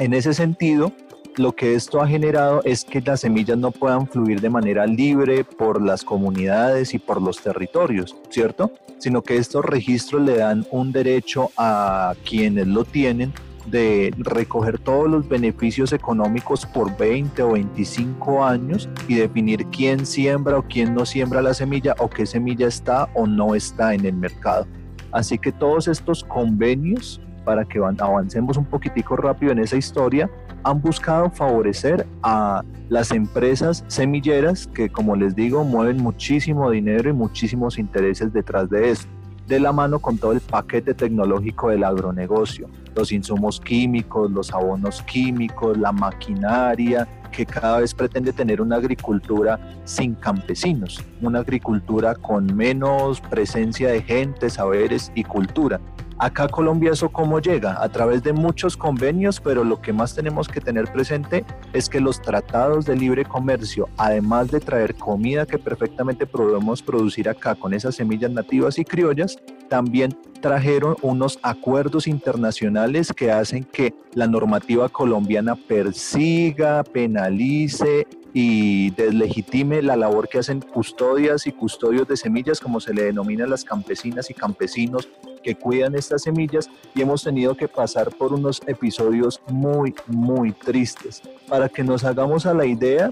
En 0.01 0.13
ese 0.13 0.35
sentido, 0.35 0.93
lo 1.39 1.53
que 1.53 1.75
esto 1.75 2.01
ha 2.01 2.09
generado 2.09 2.61
es 2.65 2.85
que 2.85 3.01
las 3.01 3.21
semillas 3.21 3.59
no 3.59 3.71
puedan 3.71 4.07
fluir 4.07 4.41
de 4.41 4.51
manera 4.51 4.87
libre 4.87 5.45
por 5.45 5.81
las 5.83 6.05
comunidades 6.05 6.95
y 6.95 6.99
por 6.99 7.23
los 7.23 7.41
territorios, 7.41 8.17
¿cierto? 8.31 8.73
Sino 8.99 9.23
que 9.23 9.37
estos 9.37 9.65
registros 9.65 10.23
le 10.23 10.39
dan 10.39 10.67
un 10.71 10.93
derecho 10.93 11.51
a 11.57 12.15
quienes 12.29 12.67
lo 12.67 12.85
tienen 12.85 13.33
de 13.67 14.13
recoger 14.17 14.79
todos 14.79 15.09
los 15.09 15.29
beneficios 15.29 15.93
económicos 15.93 16.65
por 16.67 16.97
20 16.97 17.43
o 17.43 17.53
25 17.53 18.45
años 18.45 18.89
y 19.07 19.17
definir 19.17 19.67
quién 19.67 20.07
siembra 20.07 20.59
o 20.59 20.63
quién 20.63 20.95
no 20.95 21.05
siembra 21.05 21.43
la 21.43 21.55
semilla 21.55 21.95
o 21.99 22.09
qué 22.09 22.25
semilla 22.25 22.67
está 22.67 23.09
o 23.15 23.27
no 23.27 23.55
está 23.55 23.95
en 23.95 24.07
el 24.07 24.15
mercado. 24.15 24.67
Así 25.13 25.39
que 25.39 25.53
todos 25.53 25.89
estos 25.89 26.25
convenios, 26.25 27.21
para 27.45 27.65
que 27.65 27.79
avancemos 27.79 28.57
un 28.57 28.65
poquitico 28.65 29.17
rápido 29.17 29.53
en 29.53 29.59
esa 29.59 29.77
historia, 29.77 30.31
han 30.65 30.81
buscado 30.81 31.31
favorecer 31.31 32.07
a 32.23 32.63
las 32.89 33.11
empresas 33.11 33.85
semilleras 33.89 34.67
que, 34.67 34.89
como 34.89 35.17
les 35.17 35.35
digo, 35.35 35.65
mueven 35.65 35.99
muchísimo 35.99 36.71
dinero 36.71 37.11
y 37.11 37.13
muchísimos 37.13 37.79
intereses 37.79 38.33
detrás 38.33 38.69
de 38.71 38.91
eso 38.91 39.09
de 39.49 39.59
la 39.59 39.73
mano 39.73 39.99
con 39.99 40.19
todo 40.19 40.33
el 40.33 40.41
paquete 40.41 40.93
tecnológico 40.93 41.71
del 41.71 41.83
agronegocio, 41.83 42.69
los 42.95 43.11
insumos 43.13 43.59
químicos, 43.59 44.31
los 44.31 44.53
abonos 44.53 45.03
químicos, 45.03 45.79
la 45.79 45.91
maquinaria, 45.91 47.09
que 47.33 47.47
cada 47.47 47.81
vez 47.81 47.95
pretende 47.95 48.33
tener 48.33 48.61
una 48.61 48.77
agricultura 48.77 49.59
sin 49.85 50.15
campesinos, 50.15 51.03
una 51.23 51.41
agricultura 51.41 52.15
con 52.15 52.55
menos 52.55 53.23
presencia 53.23 53.89
de 53.89 54.03
gente, 54.03 54.51
saberes 54.51 55.11
y 55.15 55.25
cultura. 55.25 55.81
Acá 56.21 56.49
Colombia 56.49 56.91
eso 56.91 57.11
cómo 57.11 57.39
llega? 57.39 57.81
A 57.81 57.89
través 57.91 58.25
de 58.25 58.33
muchos 58.33 58.77
convenios, 58.77 59.41
pero 59.41 59.63
lo 59.63 59.81
que 59.81 59.93
más 59.93 60.17
tenemos 60.17 60.49
que 60.49 60.61
tener 60.61 60.91
presente 60.93 61.45
es 61.73 61.89
que 61.89 62.01
los 62.01 62.21
tratados 62.21 62.87
de 62.87 62.97
libre 62.97 63.25
comercio, 63.25 63.89
además 63.97 64.51
de 64.51 64.59
traer 64.59 64.97
comida 64.97 65.47
que 65.47 65.59
perfectamente 65.59 66.27
podemos 66.27 66.83
producir 66.83 67.29
acá 67.29 67.55
con 67.55 67.73
esas 67.73 67.95
semillas 67.95 68.33
nativas 68.33 68.81
y 68.81 68.85
criollas, 68.85 69.39
también 69.69 70.19
trajeron 70.41 70.97
unos 71.03 71.39
acuerdos 71.43 72.09
internacionales 72.09 73.13
que 73.13 73.31
hacen 73.31 73.63
que 73.63 73.95
la 74.13 74.27
normativa 74.27 74.89
colombiana 74.89 75.55
persiga, 75.55 76.83
penalice 76.83 78.09
y 78.35 78.91
deslegitime 78.91 79.83
la 79.83 79.97
labor 79.97 80.29
que 80.29 80.39
hacen 80.39 80.61
custodias 80.61 81.47
y 81.47 81.53
custodios 81.53 82.09
de 82.09 82.17
semillas, 82.17 82.59
como 82.59 82.81
se 82.81 82.93
le 82.93 83.05
denomina 83.05 83.45
a 83.45 83.49
las 83.49 83.65
campesinas 83.65 84.31
y 84.31 84.35
campesinos 84.35 85.09
que 85.43 85.55
cuidan 85.55 85.95
estas 85.95 86.23
semillas 86.23 86.69
y 86.95 87.03
hemos 87.03 87.25
tenido 87.25 87.57
que 87.57 87.69
pasar 87.69 88.11
por 88.17 88.33
unos 88.33 88.61
episodios 88.67 89.41
muy, 89.49 89.95
muy 90.07 90.53
tristes. 90.53 91.23
Para 91.49 91.69
que 91.69 91.83
nos 91.83 92.05
hagamos 92.05 92.47
a 92.47 92.55
la 92.55 92.67
idea 92.67 93.11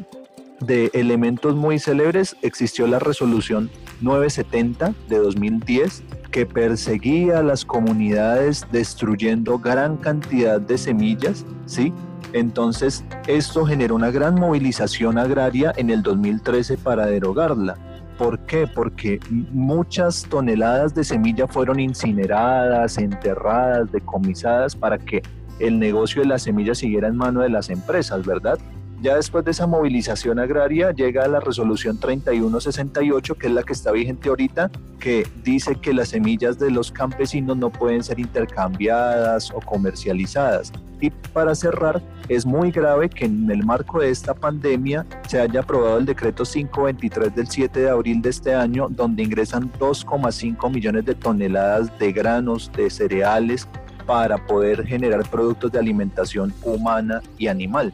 de 0.61 0.91
elementos 0.95 1.55
muy 1.55 1.79
célebres, 1.79 2.37
existió 2.43 2.87
la 2.87 2.99
resolución 2.99 3.71
970 4.01 4.95
de 5.09 5.19
2010 5.19 6.03
que 6.31 6.47
perseguía 6.47 7.39
a 7.39 7.43
las 7.43 7.65
comunidades 7.65 8.67
destruyendo 8.71 9.59
gran 9.59 9.97
cantidad 9.97 10.61
de 10.61 10.77
semillas, 10.77 11.45
¿sí? 11.67 11.93
Entonces, 12.33 13.05
esto 13.27 13.65
generó 13.65 13.95
una 13.95 14.11
gran 14.11 14.35
movilización 14.35 15.17
agraria 15.17 15.73
en 15.77 15.91
el 15.91 16.03
2013 16.03 16.77
para 16.77 17.07
derogarla. 17.07 17.77
¿Por 18.19 18.39
qué? 18.47 18.67
Porque 18.67 19.21
muchas 19.31 20.23
toneladas 20.29 20.95
de 20.95 21.05
semilla 21.05 21.47
fueron 21.47 21.79
incineradas, 21.81 22.97
enterradas, 22.99 23.93
decomisadas 23.93 24.75
para 24.75 24.99
que 24.99 25.23
el 25.59 25.79
negocio 25.79 26.23
de 26.23 26.29
la 26.29 26.39
semilla 26.39 26.75
siguiera 26.75 27.09
en 27.09 27.17
mano 27.17 27.41
de 27.41 27.51
las 27.51 27.69
empresas, 27.71 28.25
¿verdad? 28.25 28.59
Ya 29.03 29.17
después 29.17 29.45
de 29.45 29.51
esa 29.51 29.67
movilización 29.67 30.39
agraria 30.39 30.91
llega 30.91 31.29
la 31.29 31.41
resolución 31.41 31.99
3168, 31.99 33.35
que 33.35 33.47
es 33.47 33.53
la 33.53 33.63
que 33.63 33.75
está 33.75 33.93
vigente 33.93 34.29
ahorita, 34.29 34.71
que 34.99 35.27
dice 35.45 35.77
que 35.77 35.93
las 35.93 36.09
semillas 36.09 36.59
de 36.59 36.71
los 36.71 36.91
campesinos 36.91 37.57
no 37.57 37.71
pueden 37.71 38.03
ser 38.03 38.19
intercambiadas 38.19 39.51
o 39.51 39.61
comercializadas. 39.61 40.73
Y 41.01 41.11
para 41.11 41.55
cerrar, 41.55 42.03
es 42.29 42.47
muy 42.47 42.71
grave 42.71 43.11
que 43.11 43.27
en 43.27 43.51
el 43.51 43.65
marco 43.65 44.01
de 44.01 44.11
esta 44.11 44.33
pandemia 44.33 45.05
se 45.29 45.41
haya 45.41 45.61
aprobado 45.61 45.99
el 45.99 46.07
decreto 46.07 46.45
523 46.45 47.35
del 47.35 47.49
7 47.49 47.81
de 47.81 47.91
abril 47.91 48.23
de 48.23 48.31
este 48.31 48.55
año, 48.55 48.89
donde 48.89 49.23
ingresan 49.23 49.71
2,5 49.79 50.73
millones 50.73 51.05
de 51.05 51.15
toneladas 51.15 51.97
de 51.99 52.13
granos, 52.13 52.73
de 52.75 52.89
cereales, 52.89 53.69
para 54.07 54.39
poder 54.39 54.87
generar 54.87 55.29
productos 55.29 55.73
de 55.73 55.81
alimentación 55.81 56.55
humana 56.63 57.21
y 57.37 57.49
animal. 57.49 57.93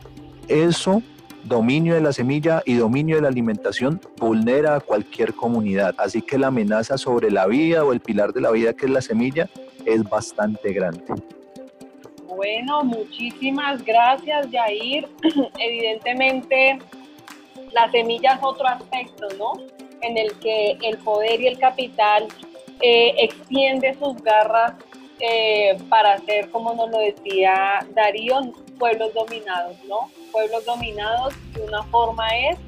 Eso 0.52 1.02
dominio 1.44 1.94
de 1.94 2.02
la 2.02 2.12
semilla 2.12 2.62
y 2.66 2.74
dominio 2.74 3.16
de 3.16 3.22
la 3.22 3.28
alimentación 3.28 3.98
vulnera 4.18 4.76
a 4.76 4.80
cualquier 4.80 5.32
comunidad. 5.32 5.94
Así 5.96 6.20
que 6.20 6.36
la 6.36 6.48
amenaza 6.48 6.98
sobre 6.98 7.30
la 7.30 7.46
vida 7.46 7.82
o 7.86 7.92
el 7.94 8.00
pilar 8.00 8.34
de 8.34 8.42
la 8.42 8.50
vida 8.50 8.74
que 8.74 8.84
es 8.84 8.92
la 8.92 9.00
semilla 9.00 9.48
es 9.86 10.04
bastante 10.04 10.74
grande. 10.74 11.04
Bueno, 12.26 12.84
muchísimas 12.84 13.82
gracias, 13.82 14.50
Yair. 14.50 15.08
Evidentemente, 15.58 16.78
la 17.72 17.90
semilla 17.90 18.34
es 18.34 18.40
otro 18.42 18.68
aspecto, 18.68 19.28
¿no? 19.38 19.54
En 20.02 20.18
el 20.18 20.38
que 20.38 20.72
el 20.82 20.98
poder 20.98 21.40
y 21.40 21.46
el 21.46 21.58
capital 21.58 22.28
eh, 22.82 23.14
extiende 23.16 23.96
sus 23.98 24.22
garras 24.22 24.74
eh, 25.24 25.78
para 25.88 26.18
ser, 26.18 26.50
como 26.50 26.74
nos 26.74 26.90
lo 26.90 26.98
decía 26.98 27.86
Darío, 27.94 28.40
pueblos 28.76 29.14
dominados, 29.14 29.76
¿no? 29.88 30.10
Pueblos 30.32 30.64
dominados, 30.64 31.32
una 31.64 31.84
forma 31.84 32.26
es 32.36 32.58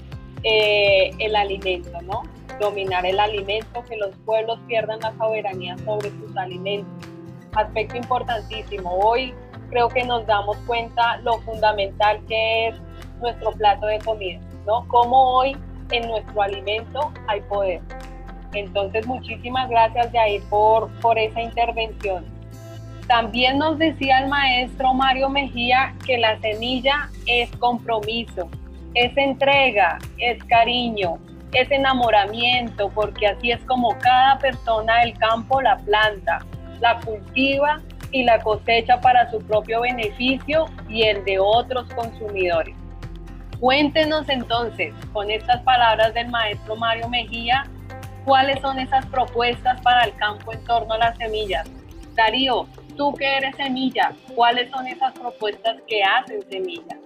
eh, 0.45 1.11
el 1.19 1.35
alimento, 1.35 2.01
¿no? 2.03 2.23
Dominar 2.61 3.05
el 3.07 3.19
alimento, 3.19 3.83
que 3.85 3.97
los 3.97 4.15
pueblos 4.25 4.61
pierdan 4.69 5.01
la 5.01 5.13
soberanía 5.19 5.77
sobre 5.79 6.11
sus 6.11 6.37
alimentos. 6.37 7.09
Aspecto 7.57 7.97
importantísimo. 7.97 8.89
Hoy 8.99 9.35
creo 9.71 9.89
que 9.89 10.05
nos 10.05 10.25
damos 10.27 10.57
cuenta 10.59 11.17
lo 11.25 11.41
fundamental 11.41 12.25
que 12.29 12.69
es 12.69 12.77
nuestro 13.21 13.51
plato 13.51 13.87
de 13.87 13.99
comida, 13.99 14.41
¿no? 14.65 14.87
Como 14.87 15.39
hoy 15.39 15.57
en 15.91 16.07
nuestro 16.07 16.41
alimento 16.41 17.13
hay 17.27 17.41
poder. 17.41 17.81
Entonces, 18.53 19.05
muchísimas 19.09 19.69
gracias, 19.69 20.13
Jair, 20.13 20.41
por, 20.49 20.89
por 21.01 21.19
esa 21.19 21.43
intervención. 21.43 22.34
También 23.07 23.59
nos 23.59 23.79
decía 23.79 24.21
el 24.21 24.29
maestro 24.29 24.95
Mario 24.95 25.29
Mejía 25.29 25.95
que 26.07 26.17
la 26.17 26.41
semilla 26.41 27.11
es 27.27 27.51
compromiso, 27.59 28.49
es 28.95 29.15
entrega, 29.17 29.99
es 30.19 30.43
cariño, 30.45 31.19
es 31.53 31.71
enamoramiento, 31.71 32.89
porque 32.91 33.27
así 33.27 33.51
es 33.51 33.63
como 33.65 33.97
cada 33.99 34.39
persona 34.39 35.01
del 35.01 35.15
campo 35.19 35.61
la 35.61 35.77
planta, 35.79 36.45
la 36.81 36.99
cultiva 37.01 37.83
y 38.11 38.25
la 38.25 38.39
cosecha 38.41 39.01
para 39.01 39.31
su 39.31 39.39
propio 39.41 39.83
beneficio 39.83 40.67
y 40.89 41.03
el 41.03 41.25
de 41.25 41.39
otros 41.39 41.93
consumidores. 41.95 42.75
Cuéntenos 43.61 44.29
entonces, 44.29 44.95
con 45.13 45.31
estas 45.31 45.61
palabras 45.63 46.15
del 46.15 46.29
maestro 46.29 46.77
Mario 46.77 47.09
Mejía, 47.09 47.65
cuáles 48.25 48.61
son 48.61 48.79
esas 48.79 49.05
propuestas 49.07 49.81
para 49.83 50.05
el 50.05 50.15
campo 50.17 50.53
en 50.53 50.65
torno 50.65 50.95
a 50.95 50.99
las 50.99 51.17
semillas. 51.19 51.69
Darío, 52.15 52.67
tú 52.97 53.15
que 53.15 53.37
eres 53.37 53.57
semilla, 53.57 54.15
¿cuáles 54.35 54.71
son 54.71 54.87
esas 54.87 55.13
propuestas 55.13 55.81
que 55.87 56.03
hacen 56.03 56.43
semilla? 56.51 56.99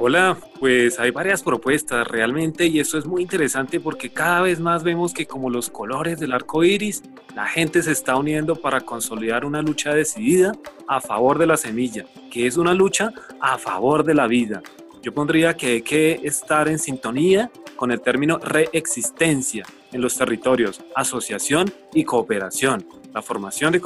Hola, 0.00 0.36
pues 0.60 1.00
hay 1.00 1.10
varias 1.10 1.42
propuestas 1.42 2.06
realmente 2.06 2.66
y 2.66 2.78
eso 2.78 2.98
es 2.98 3.06
muy 3.06 3.22
interesante 3.22 3.80
porque 3.80 4.10
cada 4.10 4.42
vez 4.42 4.60
más 4.60 4.84
vemos 4.84 5.12
que 5.12 5.26
como 5.26 5.50
los 5.50 5.70
colores 5.70 6.20
del 6.20 6.32
arco 6.32 6.62
iris, 6.62 7.02
la 7.34 7.46
gente 7.46 7.82
se 7.82 7.90
está 7.90 8.14
uniendo 8.14 8.54
para 8.54 8.80
consolidar 8.80 9.44
una 9.44 9.60
lucha 9.60 9.92
decidida 9.92 10.52
a 10.86 11.00
favor 11.00 11.38
de 11.38 11.48
la 11.48 11.56
semilla, 11.56 12.04
que 12.30 12.46
es 12.46 12.56
una 12.56 12.74
lucha 12.74 13.12
a 13.40 13.58
favor 13.58 14.04
de 14.04 14.14
la 14.14 14.28
vida. 14.28 14.62
Yo 15.02 15.12
pondría 15.12 15.56
que 15.56 15.66
hay 15.66 15.82
que 15.82 16.20
estar 16.22 16.68
en 16.68 16.78
sintonía 16.78 17.50
con 17.74 17.90
el 17.90 18.00
término 18.00 18.38
reexistencia 18.38 19.64
en 19.92 20.00
los 20.00 20.16
territorios, 20.16 20.80
asociación 20.94 21.72
y 21.92 22.04
cooperación, 22.04 22.86
la 23.12 23.22
formación 23.22 23.72
de, 23.72 23.80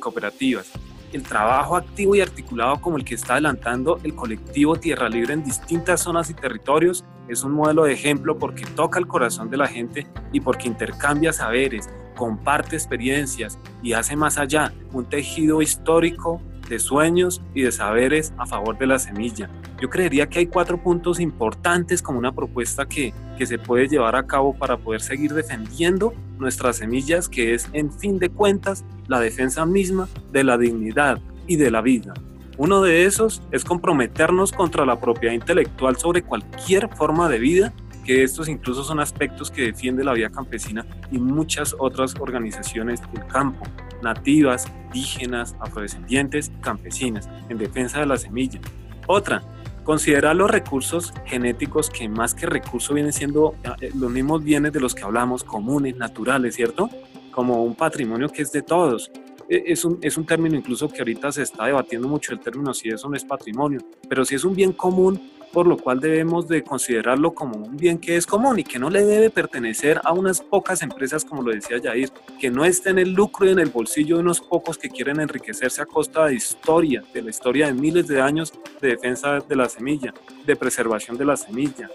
cooperativas, 0.00 0.70
el 1.12 1.22
trabajo 1.22 1.76
activo 1.76 2.14
y 2.14 2.20
articulado 2.20 2.80
como 2.80 2.96
el 2.96 3.04
que 3.04 3.14
está 3.14 3.34
adelantando 3.34 3.98
el 4.02 4.14
colectivo 4.14 4.76
Tierra 4.76 5.08
Libre 5.08 5.34
en 5.34 5.44
distintas 5.44 6.00
zonas 6.00 6.30
y 6.30 6.34
territorios 6.34 7.04
es 7.28 7.42
un 7.42 7.52
modelo 7.52 7.84
de 7.84 7.92
ejemplo 7.92 8.38
porque 8.38 8.64
toca 8.64 8.98
el 8.98 9.06
corazón 9.06 9.50
de 9.50 9.56
la 9.56 9.66
gente 9.66 10.06
y 10.32 10.40
porque 10.40 10.68
intercambia 10.68 11.32
saberes, 11.32 11.88
comparte 12.16 12.76
experiencias 12.76 13.58
y 13.82 13.92
hace 13.92 14.16
más 14.16 14.38
allá 14.38 14.72
un 14.92 15.08
tejido 15.08 15.62
histórico 15.62 16.40
de 16.68 16.78
sueños 16.78 17.42
y 17.54 17.62
de 17.62 17.72
saberes 17.72 18.32
a 18.38 18.46
favor 18.46 18.78
de 18.78 18.86
la 18.86 18.98
semilla. 18.98 19.50
Yo 19.80 19.90
creería 19.90 20.28
que 20.28 20.40
hay 20.40 20.46
cuatro 20.46 20.82
puntos 20.82 21.20
importantes 21.20 22.02
como 22.02 22.18
una 22.18 22.32
propuesta 22.32 22.86
que, 22.86 23.12
que 23.38 23.46
se 23.46 23.58
puede 23.58 23.88
llevar 23.88 24.16
a 24.16 24.26
cabo 24.26 24.54
para 24.54 24.76
poder 24.76 25.00
seguir 25.00 25.34
defendiendo 25.34 26.14
nuestras 26.38 26.76
semillas, 26.76 27.28
que 27.28 27.54
es 27.54 27.68
en 27.72 27.92
fin 27.92 28.18
de 28.18 28.30
cuentas 28.30 28.84
la 29.08 29.20
defensa 29.20 29.66
misma 29.66 30.08
de 30.32 30.44
la 30.44 30.58
dignidad 30.58 31.20
y 31.46 31.56
de 31.56 31.70
la 31.70 31.82
vida. 31.82 32.14
Uno 32.58 32.80
de 32.80 33.04
esos 33.04 33.42
es 33.52 33.64
comprometernos 33.64 34.50
contra 34.50 34.86
la 34.86 34.98
propiedad 34.98 35.34
intelectual 35.34 35.96
sobre 35.96 36.22
cualquier 36.22 36.88
forma 36.96 37.28
de 37.28 37.38
vida 37.38 37.74
que 38.06 38.22
estos 38.22 38.48
incluso 38.48 38.84
son 38.84 39.00
aspectos 39.00 39.50
que 39.50 39.62
defiende 39.62 40.04
la 40.04 40.12
vida 40.12 40.30
campesina 40.30 40.86
y 41.10 41.18
muchas 41.18 41.74
otras 41.78 42.14
organizaciones 42.18 43.00
del 43.12 43.26
campo, 43.26 43.66
nativas, 44.02 44.66
indígenas, 44.86 45.56
afrodescendientes, 45.60 46.50
campesinas, 46.60 47.28
en 47.48 47.58
defensa 47.58 48.00
de 48.00 48.06
la 48.06 48.16
semilla. 48.16 48.60
Otra, 49.06 49.42
considerar 49.84 50.34
los 50.34 50.50
recursos 50.50 51.14
genéticos 51.26 51.90
que 51.90 52.08
más 52.08 52.34
que 52.34 52.46
recursos 52.46 52.92
vienen 52.92 53.12
siendo 53.12 53.54
eh, 53.80 53.90
los 53.94 54.10
mismos 54.10 54.42
bienes 54.42 54.72
de 54.72 54.80
los 54.80 54.94
que 54.94 55.04
hablamos, 55.04 55.44
comunes, 55.44 55.96
naturales, 55.96 56.56
¿cierto? 56.56 56.90
Como 57.30 57.62
un 57.62 57.74
patrimonio 57.74 58.28
que 58.28 58.42
es 58.42 58.50
de 58.50 58.62
todos. 58.62 59.10
E, 59.48 59.62
es 59.66 59.84
un, 59.84 59.98
es 60.02 60.16
un 60.16 60.26
término 60.26 60.56
incluso 60.56 60.88
que 60.88 60.98
ahorita 60.98 61.30
se 61.30 61.42
está 61.42 61.66
debatiendo 61.66 62.08
mucho 62.08 62.32
el 62.32 62.40
término 62.40 62.74
si 62.74 62.88
eso 62.88 63.08
no 63.08 63.16
es 63.16 63.24
patrimonio, 63.24 63.80
pero 64.08 64.24
si 64.24 64.34
es 64.34 64.44
un 64.44 64.56
bien 64.56 64.72
común 64.72 65.20
por 65.52 65.66
lo 65.66 65.76
cual 65.76 66.00
debemos 66.00 66.48
de 66.48 66.62
considerarlo 66.62 67.32
como 67.32 67.56
un 67.56 67.76
bien 67.76 67.98
que 67.98 68.16
es 68.16 68.26
común 68.26 68.58
y 68.58 68.64
que 68.64 68.78
no 68.78 68.90
le 68.90 69.04
debe 69.04 69.30
pertenecer 69.30 70.00
a 70.04 70.12
unas 70.12 70.40
pocas 70.40 70.82
empresas, 70.82 71.24
como 71.24 71.42
lo 71.42 71.52
decía 71.52 71.80
Jair, 71.82 72.10
que 72.40 72.50
no 72.50 72.64
esté 72.64 72.90
en 72.90 72.98
el 72.98 73.12
lucro 73.12 73.46
y 73.46 73.50
en 73.50 73.58
el 73.58 73.70
bolsillo 73.70 74.16
de 74.16 74.22
unos 74.22 74.40
pocos 74.40 74.78
que 74.78 74.90
quieren 74.90 75.20
enriquecerse 75.20 75.82
a 75.82 75.86
costa 75.86 76.26
de 76.26 76.34
historia, 76.34 77.02
de 77.12 77.22
la 77.22 77.30
historia 77.30 77.66
de 77.66 77.74
miles 77.74 78.06
de 78.06 78.20
años 78.20 78.52
de 78.80 78.88
defensa 78.88 79.40
de 79.40 79.56
la 79.56 79.68
semilla, 79.68 80.12
de 80.44 80.56
preservación 80.56 81.16
de 81.16 81.24
la 81.24 81.36
semilla. 81.36 81.88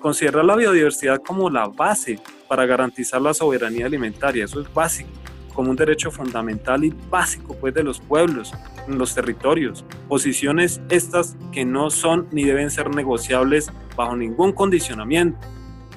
Considerar 0.00 0.44
la 0.44 0.56
biodiversidad 0.56 1.20
como 1.22 1.50
la 1.50 1.66
base 1.66 2.20
para 2.46 2.66
garantizar 2.66 3.20
la 3.20 3.34
soberanía 3.34 3.86
alimentaria, 3.86 4.44
eso 4.44 4.60
es 4.60 4.72
básico 4.72 5.10
como 5.58 5.72
un 5.72 5.76
derecho 5.76 6.12
fundamental 6.12 6.84
y 6.84 6.94
básico 7.10 7.56
pues 7.60 7.74
de 7.74 7.82
los 7.82 7.98
pueblos, 7.98 8.54
los 8.86 9.12
territorios. 9.12 9.84
Posiciones 10.06 10.80
estas 10.88 11.36
que 11.50 11.64
no 11.64 11.90
son 11.90 12.28
ni 12.30 12.44
deben 12.44 12.70
ser 12.70 12.94
negociables 12.94 13.72
bajo 13.96 14.16
ningún 14.16 14.52
condicionamiento. 14.52 15.36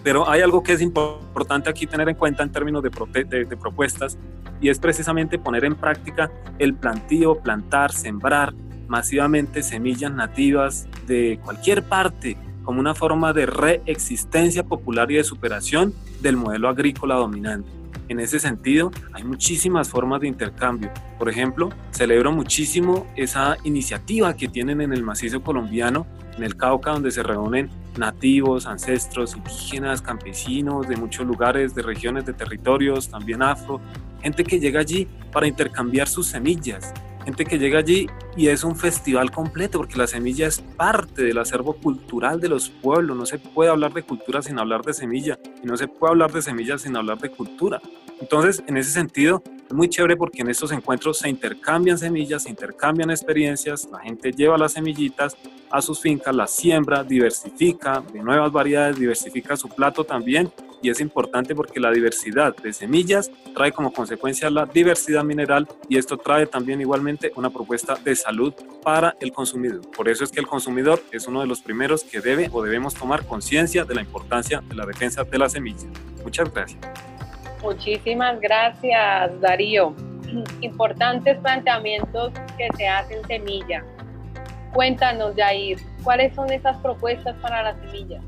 Pero 0.04 0.28
hay 0.28 0.42
algo 0.42 0.64
que 0.64 0.74
es 0.74 0.82
importante 0.82 1.70
aquí 1.70 1.86
tener 1.86 2.10
en 2.10 2.16
cuenta 2.16 2.42
en 2.42 2.52
términos 2.52 2.82
de, 2.82 3.24
de, 3.24 3.56
propuestas 3.56 4.18
y 4.60 4.70
es 4.70 4.80
precisamente 4.80 5.38
poner 5.38 5.64
en 5.64 5.76
práctica 5.76 6.32
el 6.58 6.74
plantío, 6.74 7.36
plantar, 7.36 7.92
sembrar 7.92 8.56
masivamente 8.88 9.62
semillas 9.62 10.12
nativas 10.12 10.88
de 11.06 11.40
cualquier 11.44 11.84
parte 11.84 12.36
como 12.64 12.80
una 12.80 12.96
forma 12.96 13.32
de 13.32 13.46
reexistencia 13.46 14.64
popular 14.64 15.12
y 15.12 15.18
de 15.18 15.24
superación 15.24 15.94
del 16.20 16.36
modelo 16.36 16.68
agrícola 16.68 17.14
dominante. 17.14 17.81
En 18.12 18.20
ese 18.20 18.40
sentido, 18.40 18.92
hay 19.14 19.24
muchísimas 19.24 19.88
formas 19.88 20.20
de 20.20 20.28
intercambio. 20.28 20.92
Por 21.18 21.30
ejemplo, 21.30 21.70
celebro 21.92 22.34
muchísimo 22.34 23.08
esa 23.16 23.56
iniciativa 23.64 24.36
que 24.36 24.50
tienen 24.50 24.82
en 24.82 24.92
el 24.92 25.02
macizo 25.02 25.42
colombiano, 25.42 26.06
en 26.36 26.44
el 26.44 26.58
Cauca, 26.58 26.92
donde 26.92 27.10
se 27.12 27.24
reúnen 27.24 27.70
nativos, 27.98 28.66
ancestros, 28.66 29.38
indígenas, 29.38 30.02
campesinos 30.02 30.90
de 30.90 30.98
muchos 30.98 31.26
lugares, 31.26 31.74
de 31.74 31.84
regiones, 31.84 32.26
de 32.26 32.34
territorios, 32.34 33.08
también 33.08 33.42
afro, 33.42 33.80
gente 34.22 34.44
que 34.44 34.60
llega 34.60 34.82
allí 34.82 35.08
para 35.32 35.48
intercambiar 35.48 36.10
sus 36.10 36.28
semillas, 36.28 36.94
que 37.34 37.58
llega 37.58 37.80
allí 37.80 38.08
y 38.36 38.48
es 38.48 38.64
un 38.64 38.76
festival 38.76 39.32
completo 39.32 39.80
porque 39.80 39.98
la 39.98 40.08
semilla 40.08 40.48
es 40.48 40.60
parte 40.60 41.24
del 41.24 41.38
acervo 41.38 41.74
cultural 41.74 42.40
de 42.40 42.50
los 42.50 42.70
pueblos. 42.70 43.18
No 43.18 43.26
se 43.26 43.40
puede 43.40 43.70
hablar 43.70 43.94
de 43.94 44.04
cultura 44.04 44.42
sin 44.42 44.60
hablar 44.60 44.84
de 44.84 44.94
semilla 44.94 45.40
y 45.64 45.66
no 45.66 45.78
se 45.78 45.88
puede 45.88 46.12
hablar 46.12 46.32
de 46.32 46.42
semilla 46.42 46.78
sin 46.78 46.96
hablar 46.96 47.20
de 47.20 47.30
cultura. 47.30 47.82
Entonces, 48.20 48.64
en 48.68 48.78
ese 48.78 48.92
sentido, 48.92 49.42
es 49.68 49.74
muy 49.74 49.90
chévere 49.90 50.16
porque 50.16 50.42
en 50.42 50.50
estos 50.50 50.72
encuentros 50.72 51.20
se 51.20 51.30
intercambian 51.30 51.98
semillas, 51.98 52.44
se 52.44 52.50
intercambian 52.50 53.10
experiencias, 53.10 53.88
la 53.92 54.00
gente 54.00 54.32
lleva 54.32 54.58
las 54.58 54.74
semillitas 54.74 55.36
a 55.70 55.82
sus 55.82 56.00
fincas, 56.00 56.36
las 56.36 56.52
siembra, 56.52 57.04
diversifica 57.04 58.04
de 58.14 58.22
nuevas 58.22 58.52
variedades, 58.52 59.00
diversifica 59.00 59.56
su 59.56 59.70
plato 59.70 60.04
también 60.04 60.52
y 60.82 60.90
es 60.90 61.00
importante 61.00 61.56
porque 61.56 61.80
la 61.80 61.92
diversidad 61.92 62.56
de 62.56 62.74
semillas 62.74 63.32
trae 63.56 63.72
como 63.72 63.94
consecuencia 63.94 64.50
la 64.50 64.66
diversidad 64.66 65.24
mineral 65.24 65.68
y 65.88 65.98
esto 65.98 66.18
trae 66.18 66.46
también 66.46 66.82
igualmente 66.82 67.32
una 67.36 67.50
propuesta 67.50 67.96
de 67.96 68.16
salud 68.16 68.54
para 68.84 69.16
el 69.20 69.32
consumidor. 69.32 69.82
Por 69.92 70.10
eso 70.10 70.24
es 70.24 70.32
que 70.32 70.40
el 70.40 70.48
consumidor 70.48 71.02
es 71.12 71.28
uno 71.28 71.42
de 71.42 71.48
los 71.48 71.62
primeros 71.62 72.04
que 72.04 72.22
debe 72.22 72.50
o 72.52 72.64
debemos 72.64 72.94
tomar 72.94 73.26
conciencia 73.26 73.86
de 73.86 73.96
la 73.96 74.02
importancia 74.02 74.62
de 74.62 74.76
la 74.76 74.86
defensa 74.86 75.24
de 75.24 75.38
la 75.38 75.50
semilla. 75.50 75.88
Muchas 76.24 76.52
gracias. 76.54 76.80
Muchísimas 77.62 78.40
gracias, 78.40 79.40
Darío. 79.40 79.96
Importantes 80.62 81.38
planteamientos 81.40 82.34
que 82.58 82.68
se 82.76 82.88
hacen 82.88 83.26
semilla. 83.28 83.84
Cuéntanos, 84.74 85.36
Jair, 85.36 85.80
¿cuáles 86.04 86.34
son 86.34 86.52
esas 86.52 86.78
propuestas 86.78 87.36
para 87.42 87.62
la 87.64 87.80
semilla? 87.82 88.22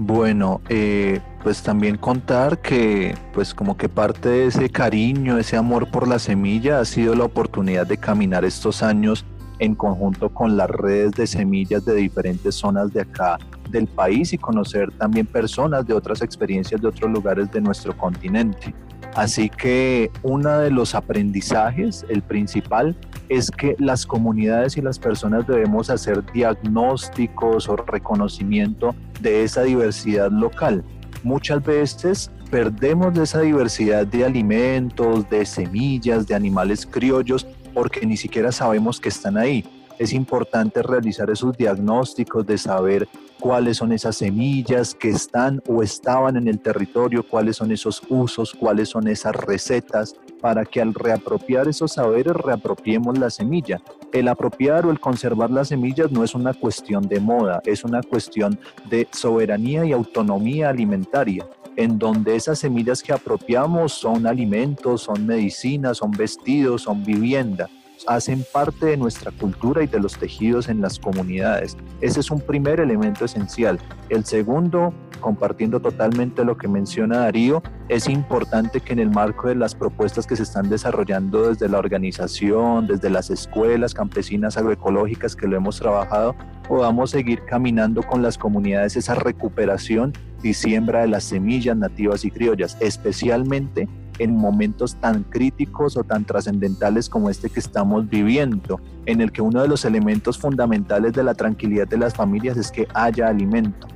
Bueno, 0.00 0.60
eh, 0.68 1.20
pues 1.42 1.60
también 1.64 1.96
contar 1.96 2.58
que 2.58 3.16
pues 3.34 3.52
como 3.52 3.76
que 3.76 3.88
parte 3.88 4.28
de 4.28 4.46
ese 4.46 4.70
cariño, 4.70 5.38
ese 5.38 5.56
amor 5.56 5.90
por 5.90 6.06
la 6.06 6.20
semilla 6.20 6.78
ha 6.78 6.84
sido 6.84 7.16
la 7.16 7.24
oportunidad 7.24 7.84
de 7.84 7.96
caminar 7.96 8.44
estos 8.44 8.84
años 8.84 9.24
en 9.58 9.74
conjunto 9.74 10.28
con 10.28 10.56
las 10.56 10.70
redes 10.70 11.10
de 11.12 11.26
semillas 11.26 11.84
de 11.84 11.96
diferentes 11.96 12.54
zonas 12.54 12.92
de 12.92 13.00
acá 13.00 13.38
del 13.70 13.88
país 13.88 14.32
y 14.32 14.38
conocer 14.38 14.92
también 14.92 15.26
personas 15.26 15.84
de 15.84 15.94
otras 15.94 16.22
experiencias 16.22 16.80
de 16.80 16.86
otros 16.86 17.10
lugares 17.10 17.50
de 17.50 17.60
nuestro 17.60 17.96
continente. 17.96 18.72
Así 19.16 19.48
que 19.50 20.12
uno 20.22 20.58
de 20.58 20.70
los 20.70 20.94
aprendizajes, 20.94 22.06
el 22.08 22.22
principal, 22.22 22.96
es 23.28 23.50
que 23.50 23.76
las 23.78 24.06
comunidades 24.06 24.76
y 24.76 24.82
las 24.82 24.98
personas 24.98 25.46
debemos 25.46 25.90
hacer 25.90 26.24
diagnósticos 26.32 27.68
o 27.68 27.76
reconocimiento 27.76 28.94
de 29.20 29.44
esa 29.44 29.62
diversidad 29.62 30.30
local. 30.30 30.84
Muchas 31.22 31.64
veces 31.64 32.30
perdemos 32.50 33.14
de 33.14 33.24
esa 33.24 33.40
diversidad 33.40 34.06
de 34.06 34.24
alimentos, 34.24 35.28
de 35.28 35.44
semillas, 35.44 36.26
de 36.26 36.34
animales 36.34 36.86
criollos, 36.86 37.46
porque 37.74 38.06
ni 38.06 38.16
siquiera 38.16 38.52
sabemos 38.52 39.00
que 39.00 39.08
están 39.08 39.36
ahí 39.36 39.64
es 39.98 40.12
importante 40.12 40.82
realizar 40.82 41.28
esos 41.28 41.56
diagnósticos 41.56 42.46
de 42.46 42.56
saber 42.56 43.08
cuáles 43.40 43.78
son 43.78 43.92
esas 43.92 44.16
semillas 44.16 44.94
que 44.94 45.10
están 45.10 45.60
o 45.68 45.82
estaban 45.82 46.36
en 46.36 46.48
el 46.48 46.60
territorio, 46.60 47.26
cuáles 47.26 47.56
son 47.56 47.72
esos 47.72 48.02
usos, 48.08 48.54
cuáles 48.54 48.88
son 48.88 49.08
esas 49.08 49.34
recetas, 49.34 50.14
para 50.40 50.64
que 50.64 50.80
al 50.80 50.94
reapropiar 50.94 51.68
esos 51.68 51.92
saberes 51.92 52.34
reapropiemos 52.34 53.18
la 53.18 53.30
semilla. 53.30 53.80
El 54.12 54.28
apropiar 54.28 54.86
o 54.86 54.90
el 54.90 55.00
conservar 55.00 55.50
las 55.50 55.68
semillas 55.68 56.10
no 56.10 56.24
es 56.24 56.34
una 56.34 56.54
cuestión 56.54 57.08
de 57.08 57.20
moda, 57.20 57.60
es 57.64 57.84
una 57.84 58.02
cuestión 58.02 58.58
de 58.88 59.08
soberanía 59.12 59.84
y 59.84 59.92
autonomía 59.92 60.68
alimentaria 60.68 61.46
en 61.76 61.96
donde 61.96 62.34
esas 62.34 62.58
semillas 62.58 63.04
que 63.04 63.12
apropiamos 63.12 63.92
son 63.92 64.26
alimentos, 64.26 65.02
son 65.02 65.24
medicinas, 65.24 65.98
son 65.98 66.10
vestidos, 66.10 66.82
son 66.82 67.04
vivienda 67.04 67.68
hacen 68.06 68.44
parte 68.52 68.86
de 68.86 68.96
nuestra 68.96 69.30
cultura 69.32 69.82
y 69.82 69.86
de 69.86 70.00
los 70.00 70.16
tejidos 70.16 70.68
en 70.68 70.80
las 70.80 70.98
comunidades. 70.98 71.76
Ese 72.00 72.20
es 72.20 72.30
un 72.30 72.40
primer 72.40 72.80
elemento 72.80 73.24
esencial. 73.24 73.78
El 74.08 74.24
segundo, 74.24 74.92
compartiendo 75.20 75.80
totalmente 75.80 76.44
lo 76.44 76.56
que 76.56 76.68
menciona 76.68 77.18
Darío, 77.18 77.62
es 77.88 78.08
importante 78.08 78.80
que 78.80 78.92
en 78.92 79.00
el 79.00 79.10
marco 79.10 79.48
de 79.48 79.54
las 79.54 79.74
propuestas 79.74 80.26
que 80.26 80.36
se 80.36 80.42
están 80.42 80.68
desarrollando 80.68 81.48
desde 81.48 81.68
la 81.68 81.78
organización, 81.78 82.86
desde 82.86 83.10
las 83.10 83.30
escuelas 83.30 83.94
campesinas 83.94 84.56
agroecológicas 84.56 85.34
que 85.34 85.48
lo 85.48 85.56
hemos 85.56 85.78
trabajado, 85.78 86.34
podamos 86.68 87.10
seguir 87.10 87.42
caminando 87.46 88.02
con 88.02 88.22
las 88.22 88.38
comunidades 88.38 88.96
esa 88.96 89.14
recuperación 89.14 90.12
y 90.42 90.54
siembra 90.54 91.00
de 91.00 91.08
las 91.08 91.24
semillas 91.24 91.76
nativas 91.76 92.24
y 92.24 92.30
criollas, 92.30 92.76
especialmente 92.80 93.88
en 94.18 94.36
momentos 94.36 94.96
tan 94.96 95.22
críticos 95.24 95.96
o 95.96 96.04
tan 96.04 96.24
trascendentales 96.24 97.08
como 97.08 97.30
este 97.30 97.50
que 97.50 97.60
estamos 97.60 98.08
viviendo, 98.08 98.80
en 99.06 99.20
el 99.20 99.32
que 99.32 99.42
uno 99.42 99.62
de 99.62 99.68
los 99.68 99.84
elementos 99.84 100.38
fundamentales 100.38 101.12
de 101.12 101.22
la 101.22 101.34
tranquilidad 101.34 101.88
de 101.88 101.98
las 101.98 102.14
familias 102.14 102.56
es 102.56 102.70
que 102.70 102.86
haya 102.94 103.28
alimento. 103.28 103.86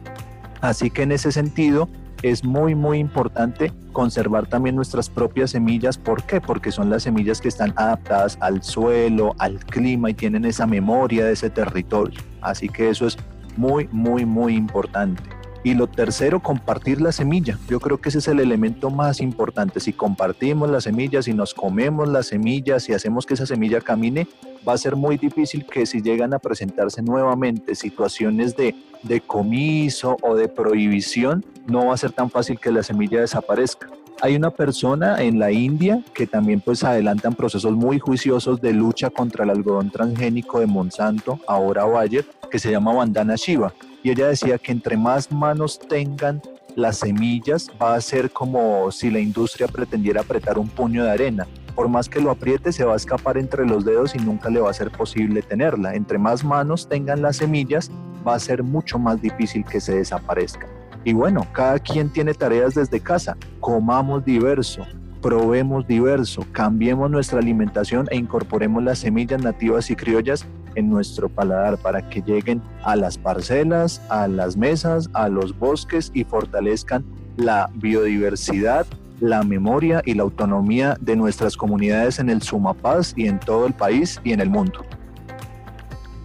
Así 0.60 0.90
que 0.90 1.02
en 1.02 1.12
ese 1.12 1.32
sentido 1.32 1.88
es 2.22 2.44
muy 2.44 2.74
muy 2.74 2.98
importante 2.98 3.72
conservar 3.92 4.46
también 4.46 4.76
nuestras 4.76 5.10
propias 5.10 5.50
semillas. 5.50 5.98
¿Por 5.98 6.22
qué? 6.22 6.40
Porque 6.40 6.70
son 6.70 6.88
las 6.88 7.02
semillas 7.02 7.40
que 7.40 7.48
están 7.48 7.72
adaptadas 7.76 8.38
al 8.40 8.62
suelo, 8.62 9.34
al 9.38 9.58
clima 9.64 10.10
y 10.10 10.14
tienen 10.14 10.44
esa 10.44 10.66
memoria 10.66 11.24
de 11.24 11.32
ese 11.32 11.50
territorio. 11.50 12.20
Así 12.40 12.68
que 12.68 12.90
eso 12.90 13.06
es 13.06 13.18
muy 13.56 13.88
muy 13.90 14.24
muy 14.24 14.54
importante. 14.54 15.22
Y 15.64 15.74
lo 15.74 15.86
tercero, 15.86 16.40
compartir 16.40 17.00
la 17.00 17.12
semilla. 17.12 17.56
Yo 17.68 17.78
creo 17.78 17.98
que 17.98 18.08
ese 18.08 18.18
es 18.18 18.26
el 18.26 18.40
elemento 18.40 18.90
más 18.90 19.20
importante. 19.20 19.78
Si 19.78 19.92
compartimos 19.92 20.68
la 20.68 20.80
semilla, 20.80 21.22
si 21.22 21.34
nos 21.34 21.54
comemos 21.54 22.08
las 22.08 22.26
semillas, 22.26 22.82
si 22.82 22.92
hacemos 22.92 23.26
que 23.26 23.34
esa 23.34 23.46
semilla 23.46 23.80
camine, 23.80 24.26
va 24.66 24.72
a 24.72 24.78
ser 24.78 24.96
muy 24.96 25.18
difícil 25.18 25.64
que 25.64 25.86
si 25.86 26.02
llegan 26.02 26.34
a 26.34 26.40
presentarse 26.40 27.00
nuevamente 27.00 27.76
situaciones 27.76 28.56
de 28.56 28.74
decomiso 29.04 30.16
o 30.22 30.34
de 30.34 30.48
prohibición, 30.48 31.44
no 31.68 31.86
va 31.86 31.94
a 31.94 31.96
ser 31.96 32.10
tan 32.10 32.28
fácil 32.28 32.58
que 32.58 32.72
la 32.72 32.82
semilla 32.82 33.20
desaparezca. 33.20 33.88
Hay 34.24 34.36
una 34.36 34.50
persona 34.50 35.20
en 35.20 35.40
la 35.40 35.50
India 35.50 36.00
que 36.14 36.28
también 36.28 36.60
pues 36.60 36.84
adelantan 36.84 37.34
procesos 37.34 37.72
muy 37.72 37.98
juiciosos 37.98 38.60
de 38.60 38.72
lucha 38.72 39.10
contra 39.10 39.42
el 39.42 39.50
algodón 39.50 39.90
transgénico 39.90 40.60
de 40.60 40.68
Monsanto, 40.68 41.40
ahora 41.48 41.84
Bayer, 41.86 42.24
que 42.48 42.60
se 42.60 42.70
llama 42.70 42.94
Vandana 42.94 43.34
Shiva 43.34 43.74
y 44.04 44.10
ella 44.10 44.28
decía 44.28 44.58
que 44.58 44.70
entre 44.70 44.96
más 44.96 45.32
manos 45.32 45.80
tengan 45.80 46.40
las 46.76 46.98
semillas 46.98 47.68
va 47.82 47.96
a 47.96 48.00
ser 48.00 48.30
como 48.30 48.92
si 48.92 49.10
la 49.10 49.18
industria 49.18 49.66
pretendiera 49.66 50.20
apretar 50.20 50.56
un 50.56 50.68
puño 50.68 51.02
de 51.02 51.10
arena. 51.10 51.48
Por 51.74 51.88
más 51.88 52.08
que 52.08 52.20
lo 52.20 52.30
apriete, 52.30 52.70
se 52.70 52.84
va 52.84 52.92
a 52.92 52.96
escapar 52.96 53.36
entre 53.38 53.66
los 53.66 53.84
dedos 53.84 54.14
y 54.14 54.18
nunca 54.18 54.50
le 54.50 54.60
va 54.60 54.70
a 54.70 54.74
ser 54.74 54.92
posible 54.92 55.42
tenerla. 55.42 55.96
Entre 55.96 56.18
más 56.18 56.44
manos 56.44 56.88
tengan 56.88 57.22
las 57.22 57.38
semillas, 57.38 57.90
va 58.24 58.36
a 58.36 58.38
ser 58.38 58.62
mucho 58.62 59.00
más 59.00 59.20
difícil 59.20 59.64
que 59.64 59.80
se 59.80 59.96
desaparezca. 59.96 60.68
Y 61.04 61.12
bueno, 61.12 61.46
cada 61.52 61.78
quien 61.78 62.10
tiene 62.10 62.34
tareas 62.34 62.74
desde 62.74 63.00
casa. 63.00 63.36
Comamos 63.60 64.24
diverso, 64.24 64.86
probemos 65.20 65.86
diverso, 65.86 66.46
cambiemos 66.52 67.10
nuestra 67.10 67.38
alimentación 67.38 68.06
e 68.10 68.16
incorporemos 68.16 68.82
las 68.82 69.00
semillas 69.00 69.42
nativas 69.42 69.90
y 69.90 69.96
criollas 69.96 70.46
en 70.74 70.90
nuestro 70.90 71.28
paladar 71.28 71.76
para 71.78 72.08
que 72.08 72.22
lleguen 72.22 72.62
a 72.82 72.96
las 72.96 73.18
parcelas, 73.18 74.00
a 74.08 74.28
las 74.28 74.56
mesas, 74.56 75.10
a 75.12 75.28
los 75.28 75.58
bosques 75.58 76.10
y 76.14 76.24
fortalezcan 76.24 77.04
la 77.36 77.70
biodiversidad, 77.74 78.86
la 79.20 79.42
memoria 79.42 80.02
y 80.04 80.14
la 80.14 80.22
autonomía 80.22 80.96
de 81.00 81.16
nuestras 81.16 81.56
comunidades 81.56 82.18
en 82.18 82.30
el 82.30 82.42
Sumapaz 82.42 83.14
y 83.16 83.26
en 83.26 83.38
todo 83.38 83.66
el 83.66 83.72
país 83.72 84.20
y 84.24 84.32
en 84.32 84.40
el 84.40 84.50
mundo. 84.50 84.84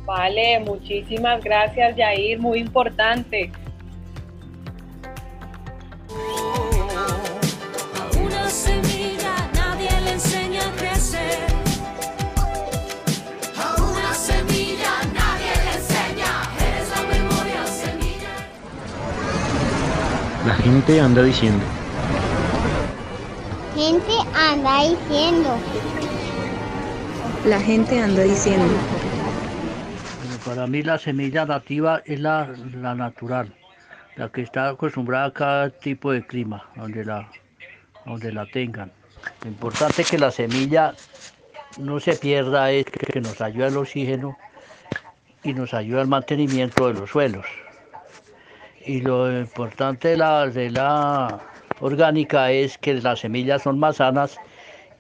Vale, 0.06 0.62
muchísimas 0.62 1.44
gracias 1.44 1.96
Yair, 1.98 2.40
muy 2.40 2.60
importante. 2.60 3.52
Gente 20.67 20.99
anda 20.99 21.23
diciendo. 21.23 21.65
Gente 23.73 24.13
anda 24.36 24.82
diciendo. 24.82 25.49
La 27.45 27.62
gente 27.62 28.01
anda 28.01 28.23
diciendo. 28.23 28.73
para 30.45 30.67
mí 30.67 30.82
la 30.84 30.97
semilla 30.97 31.45
nativa 31.45 32.01
es 32.06 32.19
la, 32.19 32.53
la 32.73 32.95
natural, 32.95 33.53
la 34.17 34.27
que 34.30 34.41
está 34.41 34.67
acostumbrada 34.67 35.27
a 35.27 35.32
cada 35.32 35.69
tipo 35.69 36.12
de 36.12 36.25
clima, 36.25 36.65
donde 36.75 37.06
la, 37.06 37.30
donde 38.06 38.34
la 38.34 38.45
tengan. 38.45 38.91
Lo 39.43 39.49
importante 39.49 40.01
es 40.01 40.12
que 40.12 40.17
la 40.17 40.32
semilla 40.32 40.93
no 41.77 42.01
se 42.01 42.17
pierda, 42.17 42.71
es 42.71 42.86
que 42.86 43.21
nos 43.21 43.39
ayuda 43.39 43.67
el 43.67 43.77
oxígeno 43.77 44.38
y 45.43 45.53
nos 45.53 45.73
ayuda 45.73 46.01
al 46.01 46.08
mantenimiento 46.08 46.88
de 46.88 46.99
los 46.99 47.10
suelos. 47.10 47.45
Y 48.88 49.02
lo 49.02 49.30
importante 49.38 50.08
de 50.08 50.17
la, 50.17 50.47
de 50.47 50.69
la 50.69 51.41
orgánica 51.82 52.52
es 52.52 52.78
que 52.78 52.93
las 52.93 53.19
semillas 53.19 53.63
son 53.63 53.78
más 53.78 53.97
sanas 53.97 54.38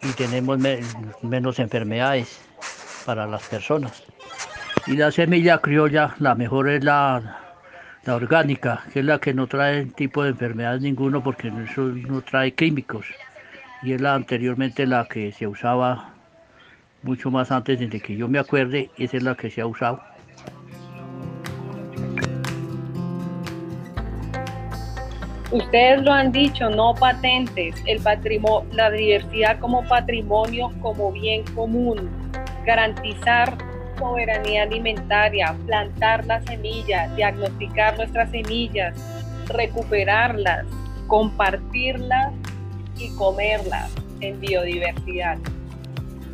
y 0.03 0.11
tenemos 0.11 0.59
menos 1.21 1.57
enfermedades 1.59 2.41
para 3.05 3.25
las 3.25 3.43
personas. 3.43 4.03
Y 4.87 4.97
la 4.97 5.09
semilla 5.09 5.59
criolla, 5.59 6.15
la 6.19 6.35
mejor 6.35 6.67
es 6.67 6.83
la, 6.83 7.39
la 8.03 8.15
orgánica, 8.15 8.83
que 8.91 8.99
es 8.99 9.05
la 9.05 9.19
que 9.19 9.33
no 9.33 9.47
trae 9.47 9.85
tipo 9.85 10.21
de 10.21 10.31
enfermedades 10.31 10.81
ninguno 10.81 11.23
porque 11.23 11.47
eso 11.47 11.83
no 11.83 12.21
trae 12.21 12.53
químicos. 12.53 13.05
Y 13.83 13.93
es 13.93 14.01
la 14.01 14.15
anteriormente 14.15 14.85
la 14.85 15.05
que 15.05 15.31
se 15.31 15.47
usaba 15.47 16.09
mucho 17.03 17.31
más 17.31 17.51
antes 17.51 17.79
de 17.79 18.01
que 18.01 18.17
yo 18.17 18.27
me 18.27 18.39
acuerde, 18.39 18.89
esa 18.97 19.15
es 19.15 19.23
la 19.23 19.35
que 19.35 19.49
se 19.49 19.61
ha 19.61 19.65
usado. 19.65 20.03
Ustedes 25.51 26.01
lo 26.01 26.11
han 26.11 26.33
dicho, 26.33 26.69
no 26.69 26.93
patentes, 26.93 27.75
el 27.85 28.01
patrimonio, 28.01 28.67
la 28.73 28.89
diversidad 28.89 29.59
como 29.59 29.81
patrimonio, 29.87 30.71
como 30.81 31.11
bien 31.13 31.43
común, 31.55 32.09
garantizar 32.65 33.57
soberanía 33.97 34.63
alimentaria, 34.63 35.55
plantar 35.65 36.25
las 36.25 36.43
semillas, 36.45 37.15
diagnosticar 37.15 37.95
nuestras 37.97 38.29
semillas, 38.29 38.93
recuperarlas, 39.47 40.65
compartirlas 41.07 42.33
y 42.97 43.15
comerlas 43.15 43.89
en 44.19 44.39
biodiversidad. 44.41 45.37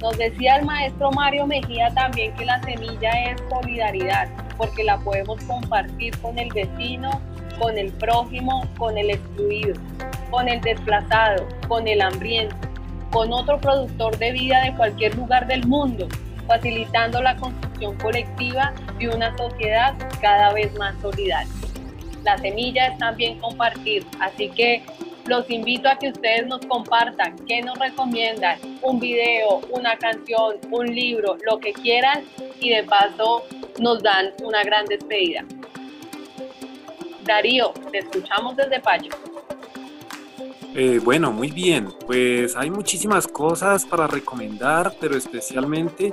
Nos 0.02 0.18
decía 0.18 0.58
el 0.58 0.66
maestro 0.66 1.12
Mario 1.12 1.46
Mejía 1.46 1.94
también 1.94 2.34
que 2.34 2.46
la 2.46 2.62
semilla 2.64 3.12
es 3.32 3.42
solidaridad, 3.48 4.28
porque 4.58 4.84
la 4.84 4.98
podemos 4.98 5.42
compartir 5.46 6.18
con 6.18 6.38
el 6.40 6.52
vecino, 6.52 7.22
con 7.60 7.78
el 7.78 7.92
prójimo, 7.94 8.68
con 8.78 8.98
el 8.98 9.12
excluido, 9.12 9.76
con 10.30 10.48
el 10.48 10.62
desplazado, 10.62 11.48
con 11.68 11.88
el 11.88 12.02
hambriento, 12.02 12.56
con 13.12 13.32
otro 13.32 13.60
productor 13.60 14.18
de 14.18 14.32
vida 14.32 14.64
de 14.64 14.76
cualquier 14.76 15.16
lugar 15.16 15.48
del 15.48 15.66
mundo, 15.68 16.08
facilitando 16.48 17.22
la 17.22 17.36
construcción 17.38 17.96
colectiva 17.98 18.74
de 18.98 19.10
una 19.10 19.36
sociedad 19.38 19.94
cada 20.22 20.54
vez 20.54 20.74
más 20.78 20.96
solidaria. 21.02 21.52
La 22.24 22.38
semilla 22.38 22.88
es 22.88 22.98
también 22.98 23.40
compartir, 23.40 24.06
así 24.20 24.50
que 24.50 24.84
los 25.26 25.50
invito 25.50 25.88
a 25.88 25.98
que 25.98 26.10
ustedes 26.10 26.48
nos 26.48 26.66
compartan 26.66 27.36
qué 27.48 27.62
nos 27.62 27.78
recomiendan, 27.80 28.60
un 28.82 29.00
video, 29.00 29.62
una 29.70 29.96
canción, 29.98 30.58
un 30.70 30.88
libro, 30.88 31.38
lo 31.46 31.60
que 31.60 31.72
quieran 31.72 32.24
y 32.60 32.72
de 32.72 32.84
paso 32.84 33.44
nos 33.80 34.04
dan 34.04 34.32
una 34.44 34.64
gran 34.64 34.86
despedida. 34.86 35.46
Darío, 37.24 37.74
te 37.92 38.00
escuchamos 38.00 38.56
desde 38.56 38.80
Pacho. 38.80 39.12
Eh, 40.76 41.00
bueno, 41.04 41.32
muy 41.32 41.52
bien. 41.52 41.90
Pues 42.06 42.56
hay 42.56 42.72
muchísimas 42.72 43.28
cosas 43.28 43.86
para 43.86 44.08
recomendar, 44.08 44.96
pero 45.00 45.16
especialmente 45.16 46.10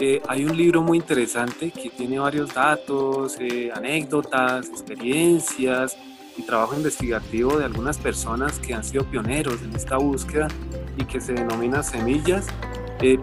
eh, 0.00 0.20
hay 0.26 0.44
un 0.44 0.56
libro 0.56 0.82
muy 0.82 0.98
interesante 0.98 1.70
que 1.70 1.90
tiene 1.90 2.18
varios 2.18 2.52
datos, 2.52 3.36
eh, 3.38 3.70
anécdotas, 3.72 4.68
experiencias 4.68 5.96
y 6.36 6.42
trabajo 6.42 6.74
investigativo 6.74 7.56
de 7.58 7.66
algunas 7.66 7.98
personas 7.98 8.58
que 8.58 8.74
han 8.74 8.82
sido 8.82 9.04
pioneros 9.04 9.62
en 9.62 9.76
esta 9.76 9.96
búsqueda 9.96 10.48
y 10.96 11.04
que 11.04 11.20
se 11.20 11.32
denomina 11.32 11.82
Semillas, 11.82 12.46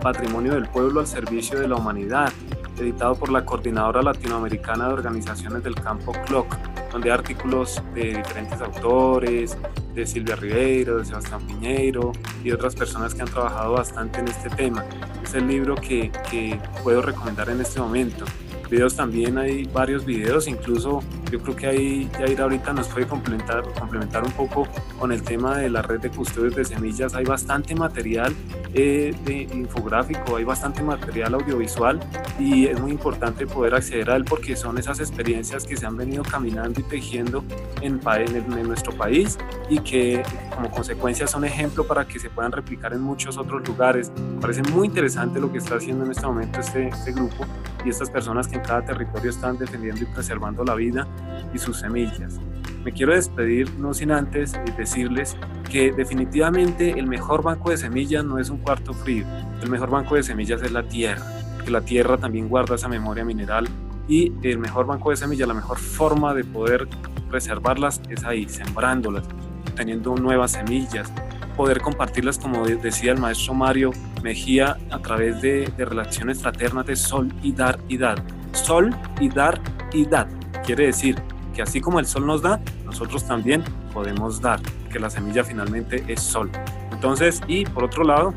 Patrimonio 0.02 0.56
del 0.56 0.67
Pueblo 0.69 1.02
al 1.02 1.08
Servicio 1.08 1.60
de 1.60 1.67
la 1.67 1.76
Humanidad, 1.76 2.32
editado 2.80 3.13
por 3.13 3.32
la 3.32 3.45
Coordinadora 3.45 4.02
Latinoamericana 4.02 4.88
de 4.88 4.93
Organizaciones 4.93 5.63
del 5.63 5.76
Campo 5.76 6.13
CLOC 6.26 6.47
donde 6.91 7.12
hay 7.12 7.17
artículos 7.17 7.82
de 7.93 8.17
diferentes 8.17 8.60
autores, 8.62 9.58
de 9.93 10.06
Silvia 10.06 10.36
Ribeiro, 10.36 10.97
de 10.97 11.06
Sebastián 11.06 11.41
Piñeiro 11.47 12.12
y 12.43 12.52
otras 12.52 12.76
personas 12.76 13.13
que 13.13 13.21
han 13.21 13.30
trabajado 13.30 13.73
bastante 13.73 14.19
en 14.19 14.28
este 14.28 14.50
tema. 14.50 14.86
Es 15.23 15.34
el 15.34 15.47
libro 15.47 15.76
que, 15.76 16.12
que 16.30 16.60
puedo 16.84 17.02
recomendar 17.02 17.50
en 17.50 17.62
este 17.62 17.80
momento 17.80 18.26
videos 18.69 18.95
también 18.95 19.38
hay 19.38 19.65
varios 19.65 20.06
videos, 20.06 20.47
incluso 20.47 21.01
yo 21.32 21.39
creo 21.39 21.56
que 21.56 21.67
ahí 21.67 22.10
Jair 22.17 22.41
ahorita 22.41 22.73
nos 22.73 22.88
puede 22.88 23.08
complementar, 23.08 23.63
complementar 23.73 24.23
un 24.23 24.32
poco 24.32 24.67
con 24.99 25.12
el 25.12 25.21
tema 25.21 25.58
de 25.58 25.69
la 25.69 25.82
red 25.82 25.99
de 25.99 26.10
custodios 26.10 26.56
de 26.56 26.65
semillas. 26.65 27.13
Hay 27.15 27.25
bastante 27.25 27.75
material 27.75 28.34
eh, 28.73 29.13
de 29.25 29.43
infográfico, 29.53 30.38
hay 30.38 30.43
bastante 30.43 30.82
material 30.82 31.34
audiovisual 31.34 31.99
y 32.39 32.67
es 32.67 32.80
muy 32.80 32.91
importante 32.91 33.45
poder 33.45 33.75
acceder 33.75 34.10
a 34.10 34.15
él 34.15 34.25
porque 34.25 34.56
son 34.56 34.77
esas 34.77 34.99
experiencias 34.99 35.65
que 35.65 35.75
se 35.75 35.86
han 35.86 35.97
venido 35.97 36.23
caminando 36.23 36.80
y 36.80 36.84
tejiendo 36.84 37.43
en, 37.82 37.99
en, 38.06 38.53
en 38.53 38.67
nuestro 38.67 38.93
país 38.93 39.38
y 39.69 39.80
que 39.80 40.23
como 40.56 40.71
consecuencia 40.71 41.27
son 41.27 41.43
ejemplo 41.45 41.86
para 41.86 42.08
que 42.08 42.19
se 42.19 42.30
puedan 42.30 42.51
replicar 42.51 42.93
en 42.93 43.01
muchos 43.01 43.38
otros 43.38 43.67
lugares. 43.67 44.12
Parece 44.39 44.62
muy 44.63 44.88
interesante 44.88 45.39
lo 45.39 45.51
que 45.51 45.58
está 45.58 45.75
haciendo 45.75 46.06
en 46.06 46.12
este 46.12 46.25
momento 46.25 46.60
este, 46.60 46.88
este 46.88 47.12
grupo 47.12 47.45
y 47.86 47.90
estas 47.90 48.10
personas 48.10 48.48
que 48.48 48.56
en 48.56 48.63
cada 48.63 48.84
territorio 48.84 49.30
están 49.30 49.58
defendiendo 49.58 50.04
y 50.04 50.06
preservando 50.06 50.63
la 50.63 50.76
vida 50.76 51.08
y 51.54 51.58
sus 51.58 51.80
semillas. 51.80 52.40
Me 52.84 52.92
quiero 52.92 53.13
despedir 53.13 53.70
no 53.80 53.94
sin 53.94 54.12
antes 54.12 54.54
decirles 54.78 55.36
que 55.70 55.92
definitivamente 55.92 56.98
el 56.98 57.08
mejor 57.08 57.44
banco 57.44 57.70
de 57.70 57.78
semillas 57.78 58.24
no 58.24 58.40
es 58.40 58.50
un 58.50 58.58
cuarto 58.58 58.94
frío, 58.94 59.26
el 59.62 59.70
mejor 59.70 59.90
banco 59.90 60.16
de 60.16 60.24
semillas 60.24 60.62
es 60.62 60.72
la 60.72 60.84
tierra, 60.84 61.26
que 61.63 61.72
la 61.72 61.82
tierra 61.82 62.18
también 62.18 62.48
guarda 62.48 62.76
esa 62.76 62.88
memoria 62.88 63.26
mineral 63.26 63.68
y 64.08 64.32
el 64.44 64.58
mejor 64.58 64.86
banco 64.86 65.10
de 65.10 65.18
semillas, 65.18 65.48
la 65.48 65.54
mejor 65.54 65.78
forma 65.78 66.34
de 66.34 66.44
poder 66.46 66.88
preservarlas 67.30 68.02
es 68.10 68.24
ahí, 68.24 68.48
sembrándolas, 68.48 69.26
teniendo 69.76 70.16
nuevas 70.16 70.52
semillas, 70.52 71.12
poder 71.58 71.82
compartirlas, 71.82 72.38
como 72.38 72.65
decía 72.65 73.12
el 73.12 73.20
maestro 73.20 73.54
Mario 73.54 73.91
Mejía, 74.24 74.78
a 74.91 75.00
través 75.00 75.41
de, 75.41 75.70
de 75.76 75.86
relaciones 75.86 76.41
fraternas 76.41 76.86
de 76.86 76.96
sol 76.96 77.34
y 77.43 77.52
dar 77.52 77.80
y 77.89 77.98
dar 77.98 78.24
sol 78.58 78.96
y 79.20 79.30
dar 79.30 79.62
y 79.93 80.06
dar. 80.06 80.28
Quiere 80.65 80.88
decir 80.88 81.22
que 81.54 81.62
así 81.62 81.82
como 81.82 82.00
el 82.00 82.06
sol 82.06 82.26
nos 82.26 82.41
da, 82.41 82.60
nosotros 82.86 83.26
también 83.26 83.63
podemos 83.93 84.41
dar, 84.41 84.60
que 84.91 85.00
la 85.00 85.10
semilla 85.10 85.43
finalmente 85.43 86.04
es 86.08 86.22
sol. 86.22 86.52
Entonces, 86.91 87.41
y 87.48 87.65
por 87.65 87.84
otro 87.84 88.04
lado, 88.04 88.34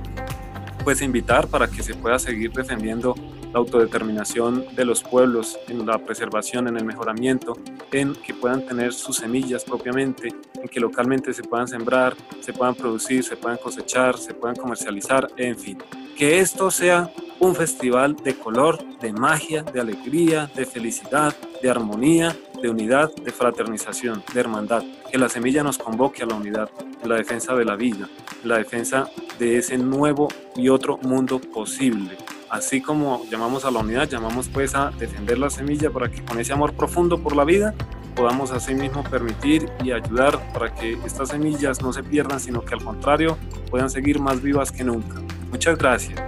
pues 0.84 1.02
invitar 1.02 1.48
para 1.48 1.68
que 1.68 1.82
se 1.82 1.94
pueda 1.94 2.18
seguir 2.18 2.52
defendiendo 2.52 3.14
la 3.52 3.58
autodeterminación 3.58 4.64
de 4.74 4.84
los 4.84 5.02
pueblos, 5.02 5.58
en 5.68 5.86
la 5.86 5.98
preservación, 5.98 6.68
en 6.68 6.76
el 6.76 6.84
mejoramiento, 6.84 7.56
en 7.92 8.14
que 8.14 8.34
puedan 8.34 8.64
tener 8.66 8.92
sus 8.92 9.16
semillas 9.16 9.64
propiamente, 9.64 10.28
en 10.54 10.68
que 10.68 10.80
localmente 10.80 11.32
se 11.32 11.42
puedan 11.42 11.66
sembrar, 11.66 12.14
se 12.40 12.52
puedan 12.52 12.74
producir, 12.74 13.24
se 13.24 13.36
puedan 13.36 13.58
cosechar, 13.58 14.16
se 14.18 14.34
puedan 14.34 14.56
comercializar, 14.56 15.28
en 15.36 15.58
fin. 15.58 15.78
Que 16.16 16.38
esto 16.40 16.70
sea 16.70 17.10
un 17.40 17.54
festival 17.54 18.16
de 18.16 18.34
color, 18.34 18.78
de 18.98 19.12
magia, 19.12 19.62
de 19.62 19.80
alegría, 19.80 20.50
de 20.54 20.66
felicidad, 20.66 21.34
de 21.62 21.70
armonía, 21.70 22.36
de 22.60 22.68
unidad, 22.68 23.10
de 23.14 23.32
fraternización, 23.32 24.22
de 24.32 24.40
hermandad. 24.40 24.84
Que 25.10 25.18
la 25.18 25.28
semilla 25.28 25.62
nos 25.62 25.78
convoque 25.78 26.22
a 26.22 26.26
la 26.26 26.34
unidad, 26.34 26.70
en 27.02 27.08
la 27.08 27.16
defensa 27.16 27.54
de 27.54 27.64
la 27.64 27.76
vida, 27.76 28.08
en 28.42 28.48
la 28.48 28.58
defensa 28.58 29.08
de 29.38 29.56
ese 29.56 29.78
nuevo 29.78 30.28
y 30.54 30.68
otro 30.68 30.98
mundo 30.98 31.40
posible. 31.40 32.16
Así 32.50 32.80
como 32.80 33.24
llamamos 33.30 33.64
a 33.64 33.70
la 33.70 33.78
unidad, 33.78 34.08
llamamos 34.08 34.48
pues 34.48 34.74
a 34.74 34.90
defender 34.90 35.38
la 35.38 35.50
semilla 35.50 35.88
para 35.90 36.10
que 36.10 36.24
con 36.24 36.40
ese 36.40 36.52
amor 36.52 36.74
profundo 36.74 37.22
por 37.22 37.36
la 37.36 37.44
vida 37.44 37.74
podamos 38.16 38.50
así 38.50 38.74
mismo 38.74 39.04
permitir 39.04 39.70
y 39.84 39.92
ayudar 39.92 40.52
para 40.52 40.74
que 40.74 40.98
estas 41.06 41.28
semillas 41.28 41.80
no 41.80 41.92
se 41.92 42.02
pierdan, 42.02 42.40
sino 42.40 42.64
que 42.64 42.74
al 42.74 42.82
contrario 42.82 43.38
puedan 43.70 43.88
seguir 43.88 44.18
más 44.18 44.42
vivas 44.42 44.72
que 44.72 44.82
nunca. 44.82 45.20
Muchas 45.52 45.78
gracias. 45.78 46.20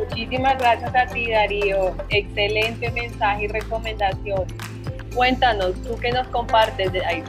Muchísimas 0.00 0.58
gracias 0.58 0.92
a 0.94 1.06
ti, 1.06 1.30
Darío. 1.30 1.94
Excelente 2.08 2.90
mensaje 2.90 3.44
y 3.44 3.48
recomendación. 3.48 4.44
Cuéntanos, 5.14 5.74
¿tú 5.84 5.96
qué 6.00 6.10
nos 6.10 6.26
compartes 6.28 6.92
de 6.92 7.04
ahí? 7.06 7.22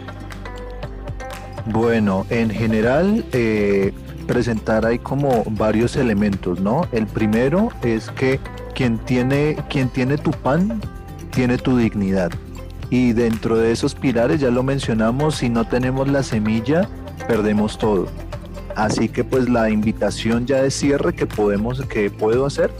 Bueno, 1.67 2.25
en 2.31 2.49
general, 2.49 3.23
eh, 3.31 3.93
presentar 4.33 4.83
ahí 4.83 4.97
como 4.97 5.43
varios 5.51 5.95
elementos, 5.95 6.59
¿no? 6.59 6.87
El 6.91 7.05
primero 7.05 7.69
es 7.83 8.09
que 8.09 8.39
quien 8.73 8.97
tiene, 8.97 9.55
quien 9.69 9.89
tiene 9.89 10.17
tu 10.17 10.31
pan, 10.31 10.81
tiene 11.29 11.59
tu 11.59 11.77
dignidad. 11.77 12.31
Y 12.89 13.13
dentro 13.13 13.57
de 13.57 13.71
esos 13.71 13.93
pilares, 13.93 14.41
ya 14.41 14.49
lo 14.49 14.63
mencionamos, 14.63 15.35
si 15.35 15.49
no 15.49 15.67
tenemos 15.67 16.07
la 16.07 16.23
semilla, 16.23 16.89
perdemos 17.27 17.77
todo. 17.77 18.07
Así 18.75 19.07
que 19.07 19.23
pues 19.23 19.47
la 19.49 19.69
invitación 19.69 20.47
ya 20.47 20.63
de 20.63 20.71
cierre 20.71 21.13
que 21.13 21.27
podemos, 21.27 21.79
que 21.81 22.09
puedo 22.09 22.47
hacer 22.47 22.71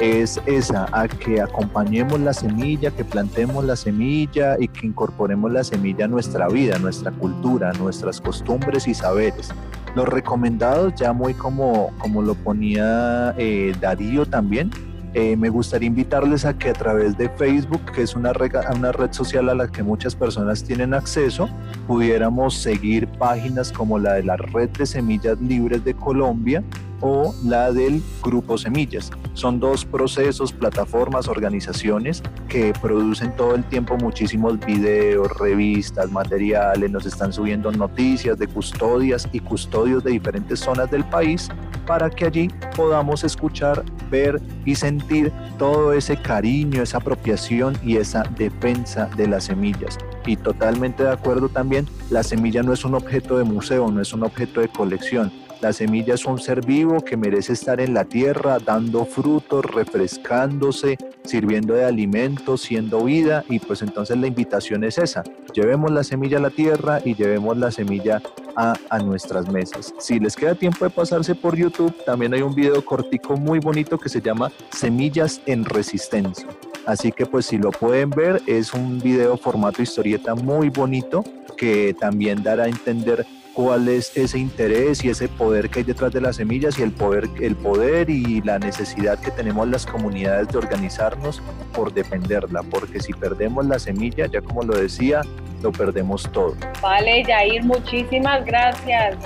es 0.00 0.40
esa, 0.46 0.88
a 0.92 1.08
que 1.08 1.42
acompañemos 1.42 2.20
la 2.20 2.32
semilla, 2.32 2.90
que 2.90 3.04
plantemos 3.04 3.66
la 3.66 3.76
semilla 3.76 4.56
y 4.58 4.66
que 4.68 4.86
incorporemos 4.86 5.52
la 5.52 5.62
semilla 5.62 6.06
a 6.06 6.08
nuestra 6.08 6.48
vida, 6.48 6.76
a 6.76 6.78
nuestra 6.78 7.12
cultura, 7.12 7.68
a 7.68 7.72
nuestras 7.74 8.18
costumbres 8.18 8.88
y 8.88 8.94
saberes. 8.94 9.50
Los 9.94 10.08
recomendados, 10.08 10.94
ya 10.94 11.12
muy 11.12 11.34
como, 11.34 11.90
como 11.98 12.22
lo 12.22 12.34
ponía 12.34 13.34
eh, 13.36 13.74
Darío 13.80 14.24
también, 14.24 14.70
eh, 15.14 15.36
me 15.36 15.50
gustaría 15.50 15.88
invitarles 15.88 16.46
a 16.46 16.56
que 16.56 16.70
a 16.70 16.72
través 16.72 17.18
de 17.18 17.28
Facebook, 17.28 17.82
que 17.92 18.00
es 18.02 18.16
una, 18.16 18.32
una 18.74 18.92
red 18.92 19.12
social 19.12 19.50
a 19.50 19.54
la 19.54 19.68
que 19.68 19.82
muchas 19.82 20.14
personas 20.14 20.64
tienen 20.64 20.94
acceso, 20.94 21.50
pudiéramos 21.86 22.54
seguir 22.54 23.06
páginas 23.18 23.70
como 23.70 23.98
la 23.98 24.14
de 24.14 24.22
la 24.22 24.38
Red 24.38 24.70
de 24.70 24.86
Semillas 24.86 25.38
Libres 25.38 25.84
de 25.84 25.92
Colombia, 25.92 26.64
o 27.02 27.34
la 27.44 27.70
del 27.72 28.02
Grupo 28.22 28.56
Semillas. 28.56 29.10
Son 29.34 29.60
dos 29.60 29.84
procesos, 29.84 30.52
plataformas, 30.52 31.28
organizaciones 31.28 32.22
que 32.48 32.72
producen 32.80 33.36
todo 33.36 33.54
el 33.54 33.64
tiempo 33.64 33.96
muchísimos 33.96 34.58
videos, 34.64 35.28
revistas, 35.38 36.10
materiales, 36.10 36.90
nos 36.90 37.04
están 37.04 37.32
subiendo 37.32 37.70
noticias 37.72 38.38
de 38.38 38.46
custodias 38.46 39.28
y 39.32 39.40
custodios 39.40 40.04
de 40.04 40.12
diferentes 40.12 40.60
zonas 40.60 40.90
del 40.90 41.04
país 41.04 41.48
para 41.86 42.08
que 42.08 42.26
allí 42.26 42.48
podamos 42.76 43.24
escuchar, 43.24 43.84
ver 44.10 44.40
y 44.64 44.74
sentir 44.74 45.32
todo 45.58 45.92
ese 45.92 46.16
cariño, 46.16 46.82
esa 46.82 46.98
apropiación 46.98 47.76
y 47.82 47.96
esa 47.96 48.22
defensa 48.36 49.08
de 49.16 49.26
las 49.26 49.44
semillas. 49.44 49.98
Y 50.24 50.36
totalmente 50.36 51.02
de 51.02 51.10
acuerdo 51.10 51.48
también, 51.48 51.88
la 52.10 52.22
semilla 52.22 52.62
no 52.62 52.72
es 52.72 52.84
un 52.84 52.94
objeto 52.94 53.36
de 53.36 53.44
museo, 53.44 53.90
no 53.90 54.00
es 54.00 54.12
un 54.12 54.22
objeto 54.22 54.60
de 54.60 54.68
colección, 54.68 55.32
la 55.62 55.72
semilla 55.72 56.14
es 56.14 56.24
un 56.24 56.40
ser 56.40 56.66
vivo 56.66 57.02
que 57.02 57.16
merece 57.16 57.52
estar 57.52 57.80
en 57.80 57.94
la 57.94 58.04
tierra, 58.04 58.58
dando 58.58 59.04
frutos, 59.04 59.64
refrescándose, 59.64 60.98
sirviendo 61.22 61.74
de 61.74 61.84
alimento, 61.84 62.56
siendo 62.56 63.04
vida. 63.04 63.44
Y 63.48 63.60
pues 63.60 63.80
entonces 63.80 64.18
la 64.18 64.26
invitación 64.26 64.82
es 64.82 64.98
esa. 64.98 65.22
Llevemos 65.54 65.92
la 65.92 66.02
semilla 66.02 66.38
a 66.38 66.40
la 66.40 66.50
tierra 66.50 67.00
y 67.04 67.14
llevemos 67.14 67.56
la 67.56 67.70
semilla 67.70 68.20
a, 68.56 68.74
a 68.90 68.98
nuestras 68.98 69.48
mesas. 69.52 69.94
Si 70.00 70.18
les 70.18 70.34
queda 70.34 70.56
tiempo 70.56 70.84
de 70.84 70.90
pasarse 70.90 71.36
por 71.36 71.56
YouTube, 71.56 71.94
también 72.04 72.34
hay 72.34 72.42
un 72.42 72.56
video 72.56 72.84
cortico 72.84 73.36
muy 73.36 73.60
bonito 73.60 73.98
que 73.98 74.08
se 74.08 74.20
llama 74.20 74.50
Semillas 74.72 75.40
en 75.46 75.64
Resistencia. 75.64 76.48
Así 76.86 77.12
que 77.12 77.24
pues 77.24 77.46
si 77.46 77.56
lo 77.56 77.70
pueden 77.70 78.10
ver, 78.10 78.42
es 78.48 78.74
un 78.74 78.98
video 78.98 79.36
formato 79.36 79.80
historieta 79.80 80.34
muy 80.34 80.70
bonito 80.70 81.22
que 81.56 81.94
también 82.00 82.42
dará 82.42 82.64
a 82.64 82.68
entender 82.68 83.24
cuál 83.54 83.88
es 83.88 84.16
ese 84.16 84.38
interés 84.38 85.04
y 85.04 85.10
ese 85.10 85.28
poder 85.28 85.68
que 85.68 85.80
hay 85.80 85.84
detrás 85.84 86.12
de 86.12 86.20
las 86.20 86.36
semillas 86.36 86.78
y 86.78 86.82
el 86.82 86.92
poder, 86.92 87.28
el 87.40 87.56
poder 87.56 88.08
y 88.08 88.40
la 88.42 88.58
necesidad 88.58 89.18
que 89.18 89.30
tenemos 89.30 89.68
las 89.68 89.86
comunidades 89.86 90.48
de 90.48 90.58
organizarnos 90.58 91.42
por 91.74 91.92
defenderla, 91.92 92.62
porque 92.62 93.00
si 93.00 93.12
perdemos 93.12 93.66
la 93.66 93.78
semilla, 93.78 94.26
ya 94.26 94.40
como 94.40 94.62
lo 94.62 94.76
decía, 94.76 95.22
lo 95.62 95.72
perdemos 95.72 96.30
todo. 96.32 96.54
Vale, 96.80 97.24
Jair, 97.24 97.62
muchísimas 97.64 98.44
gracias. 98.44 99.16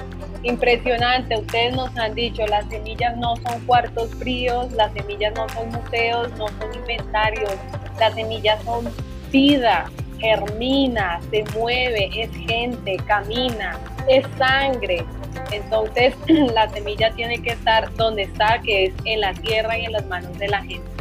Impresionante, 0.42 1.38
ustedes 1.38 1.74
nos 1.74 1.96
han 1.96 2.14
dicho, 2.14 2.46
las 2.46 2.68
semillas 2.68 3.16
no 3.16 3.34
son 3.36 3.60
cuartos 3.66 4.14
fríos, 4.16 4.70
las 4.72 4.92
semillas 4.92 5.32
no 5.34 5.48
son 5.48 5.68
museos, 5.70 6.30
no 6.38 6.46
son 6.48 6.74
inventarios, 6.74 7.54
las 7.98 8.14
semillas 8.14 8.62
son 8.64 8.88
vida, 9.32 9.90
germina, 10.18 11.20
se 11.30 11.44
mueve, 11.56 12.10
es 12.14 12.30
gente, 12.46 12.96
camina, 13.06 13.76
es 14.08 14.24
sangre. 14.38 15.04
Entonces 15.52 16.14
la 16.54 16.68
semilla 16.68 17.10
tiene 17.12 17.40
que 17.40 17.50
estar 17.50 17.92
donde 17.94 18.22
está, 18.22 18.60
que 18.62 18.86
es 18.86 18.94
en 19.04 19.20
la 19.20 19.32
tierra 19.34 19.78
y 19.78 19.84
en 19.84 19.92
las 19.92 20.06
manos 20.06 20.36
de 20.38 20.48
la 20.48 20.62
gente. 20.62 20.96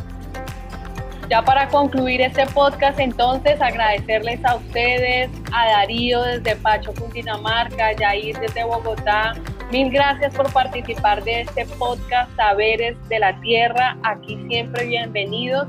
Ya 1.29 1.41
para 1.41 1.67
concluir 1.69 2.21
este 2.21 2.45
podcast, 2.45 2.99
entonces 2.99 3.59
agradecerles 3.59 4.45
a 4.45 4.57
ustedes, 4.57 5.31
a 5.51 5.65
Darío 5.69 6.21
desde 6.21 6.55
Pacho, 6.57 6.93
Cundinamarca, 6.93 7.93
Yair 7.93 8.37
desde 8.39 8.63
Bogotá. 8.63 9.33
Mil 9.71 9.89
gracias 9.89 10.35
por 10.35 10.51
participar 10.53 11.23
de 11.23 11.41
este 11.41 11.65
podcast 11.65 12.29
Saberes 12.35 12.95
de 13.09 13.17
la 13.17 13.39
Tierra. 13.41 13.97
Aquí 14.03 14.37
siempre 14.47 14.85
bienvenidos. 14.85 15.67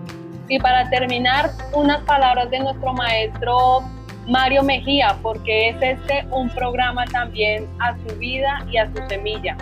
Y 0.49 0.59
para 0.59 0.91
terminar, 0.91 1.51
unas 1.73 2.03
palabras 2.03 2.51
de 2.51 2.61
nuestro 2.61 2.93
maestro 2.93 3.83
Mario 4.27 4.65
Mejía, 4.65 5.17
porque 5.23 5.69
es 5.69 5.77
este 5.81 6.27
un 6.33 6.51
programa 6.51 7.05
también 7.07 7.67
a 7.79 7.97
su 7.99 8.17
vida 8.17 8.67
y 8.71 8.77
a 8.77 8.87
su 8.87 9.01
semilla. 9.09 9.57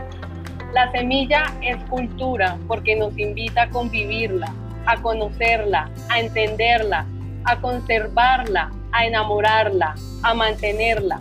La 0.73 0.91
semilla 0.91 1.53
es 1.61 1.77
cultura 1.85 2.57
porque 2.67 2.97
nos 2.97 3.17
invita 3.19 3.65
a 3.65 3.71
convivirla, 3.71 4.53
a 4.87 4.97
conocerla, 5.03 5.91
a 6.09 6.19
entenderla, 6.19 7.05
a 7.45 7.61
conservarla, 7.61 8.71
a 8.93 9.07
enamorarla, 9.07 9.95
a 10.23 10.35
mantenerla, 10.35 11.21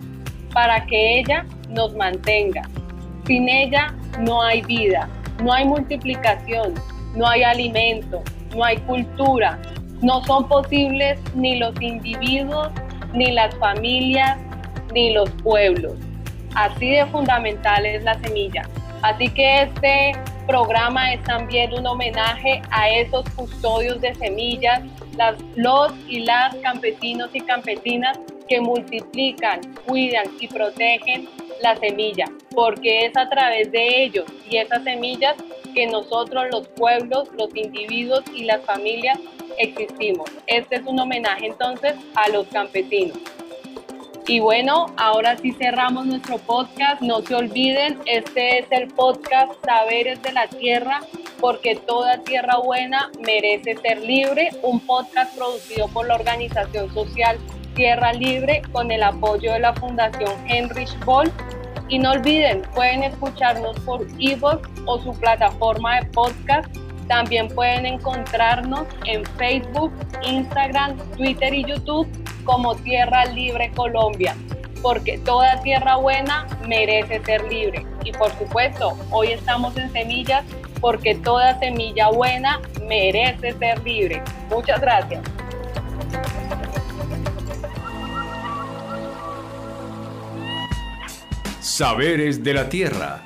para 0.54 0.86
que 0.86 1.20
ella 1.20 1.46
nos 1.70 1.94
mantenga. 1.96 2.62
Sin 3.26 3.50
ella 3.50 3.94
no 4.22 4.42
hay 4.42 4.62
vida, 4.62 5.10
no 5.44 5.52
hay 5.52 5.66
multiplicación, 5.66 6.76
no 7.14 7.28
hay 7.28 7.44
alimento, 7.44 8.24
no 8.56 8.64
hay 8.64 8.78
cultura, 8.78 9.60
no 10.02 10.24
son 10.24 10.48
posibles 10.48 11.20
ni 11.36 11.58
los 11.58 11.80
individuos 11.82 12.72
ni 13.14 13.32
las 13.32 13.56
familias, 13.56 14.38
ni 14.94 15.14
los 15.14 15.30
pueblos. 15.44 15.94
Así 16.56 16.92
de 16.92 17.06
fundamental 17.08 17.86
es 17.86 18.04
la 18.04 18.20
semilla. 18.20 18.64
Así 19.02 19.28
que 19.30 19.64
este 19.64 20.14
programa 20.48 21.14
es 21.14 21.24
también 21.24 21.74
un 21.74 21.86
homenaje 21.86 22.62
a 22.72 22.90
esos 22.90 23.28
custodios 23.32 24.00
de 24.02 24.14
semillas, 24.16 24.82
las, 25.18 25.36
los 25.56 25.94
y 26.08 26.22
las 26.22 26.56
campesinos 26.58 27.30
y 27.34 27.42
campesinas 27.42 28.18
que 28.48 28.62
multiplican, 28.62 29.62
cuidan 29.86 30.26
y 30.40 30.48
protegen 30.48 31.28
la 31.62 31.76
semilla, 31.78 32.26
porque 32.54 33.06
es 33.06 33.18
a 33.18 33.30
través 33.30 33.72
de 33.72 34.04
ellos 34.04 34.26
y 34.50 34.58
esas 34.58 34.84
semillas 34.84 35.36
que 35.74 35.88
nosotros 35.88 36.46
los 36.52 36.68
pueblos, 36.70 37.30
los 37.38 37.56
individuos 37.56 38.24
y 38.36 38.44
las 38.44 38.62
familias 38.66 39.18
existimos. 39.58 40.30
Este 40.48 40.78
es 40.78 40.84
un 40.86 41.00
homenaje 41.00 41.48
entonces 41.48 41.96
a 42.16 42.30
los 42.30 42.48
campesinos. 42.48 43.18
Y 44.26 44.40
bueno, 44.40 44.86
ahora 44.96 45.38
sí 45.38 45.52
cerramos 45.52 46.06
nuestro 46.06 46.38
podcast. 46.38 47.02
No 47.02 47.22
se 47.22 47.36
olviden, 47.36 48.00
este 48.06 48.60
es 48.60 48.66
el 48.72 48.88
podcast 48.88 49.52
Saberes 49.66 50.22
de 50.22 50.32
la 50.32 50.48
Tierra, 50.48 51.02
porque 51.42 51.76
toda 51.76 52.20
tierra 52.20 52.58
buena 52.58 53.12
merece 53.26 53.76
ser 53.76 54.02
libre. 54.02 54.52
Un 54.62 54.80
podcast 54.80 55.36
producido 55.36 55.90
por 55.90 56.08
la 56.08 56.16
organización 56.16 56.94
social 56.94 57.38
Tierra 57.76 58.14
Libre 58.14 58.62
con 58.72 58.92
el 58.92 59.04
apoyo 59.04 59.52
de 59.52 59.60
la 59.60 59.74
Fundación 59.74 60.32
Heinrich 60.48 60.98
Boll. 61.04 61.30
Y 61.90 62.00
no 62.00 62.12
olviden, 62.12 62.62
pueden 62.74 63.04
escucharnos 63.04 63.78
por 63.82 64.08
evox 64.20 64.70
o 64.86 65.00
su 65.00 65.12
plataforma 65.20 66.00
de 66.00 66.06
podcast 66.08 66.74
también 67.08 67.48
pueden 67.48 67.86
encontrarnos 67.86 68.88
en 69.06 69.26
Facebook, 69.38 69.92
Instagram, 70.24 70.98
Twitter 71.18 71.54
y 71.54 71.66
YouTube 71.66 72.08
como 72.44 72.76
Tierra 72.76 73.26
Libre 73.26 73.72
Colombia, 73.76 74.36
porque 74.82 75.18
toda 75.20 75.62
tierra 75.62 75.96
buena 75.98 76.48
merece 76.68 77.24
ser 77.24 77.44
libre. 77.50 77.86
Y 78.04 78.12
por 78.12 78.32
supuesto, 78.38 78.98
hoy 79.12 79.30
estamos 79.30 79.76
en 79.78 79.92
semillas 79.92 80.44
porque 80.82 81.16
toda 81.16 81.58
semilla 81.60 82.10
buena 82.10 82.60
merece 82.86 83.54
ser 83.54 83.82
libre. 83.84 84.22
Muchas 84.50 84.82
gracias. 84.82 85.22
Saberes 91.62 92.44
de 92.44 92.54
la 92.54 92.70
Tierra 92.70 93.24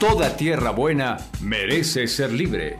Toda 0.00 0.36
tierra 0.36 0.72
buena 0.72 1.18
merece 1.40 2.08
ser 2.08 2.32
libre. 2.32 2.78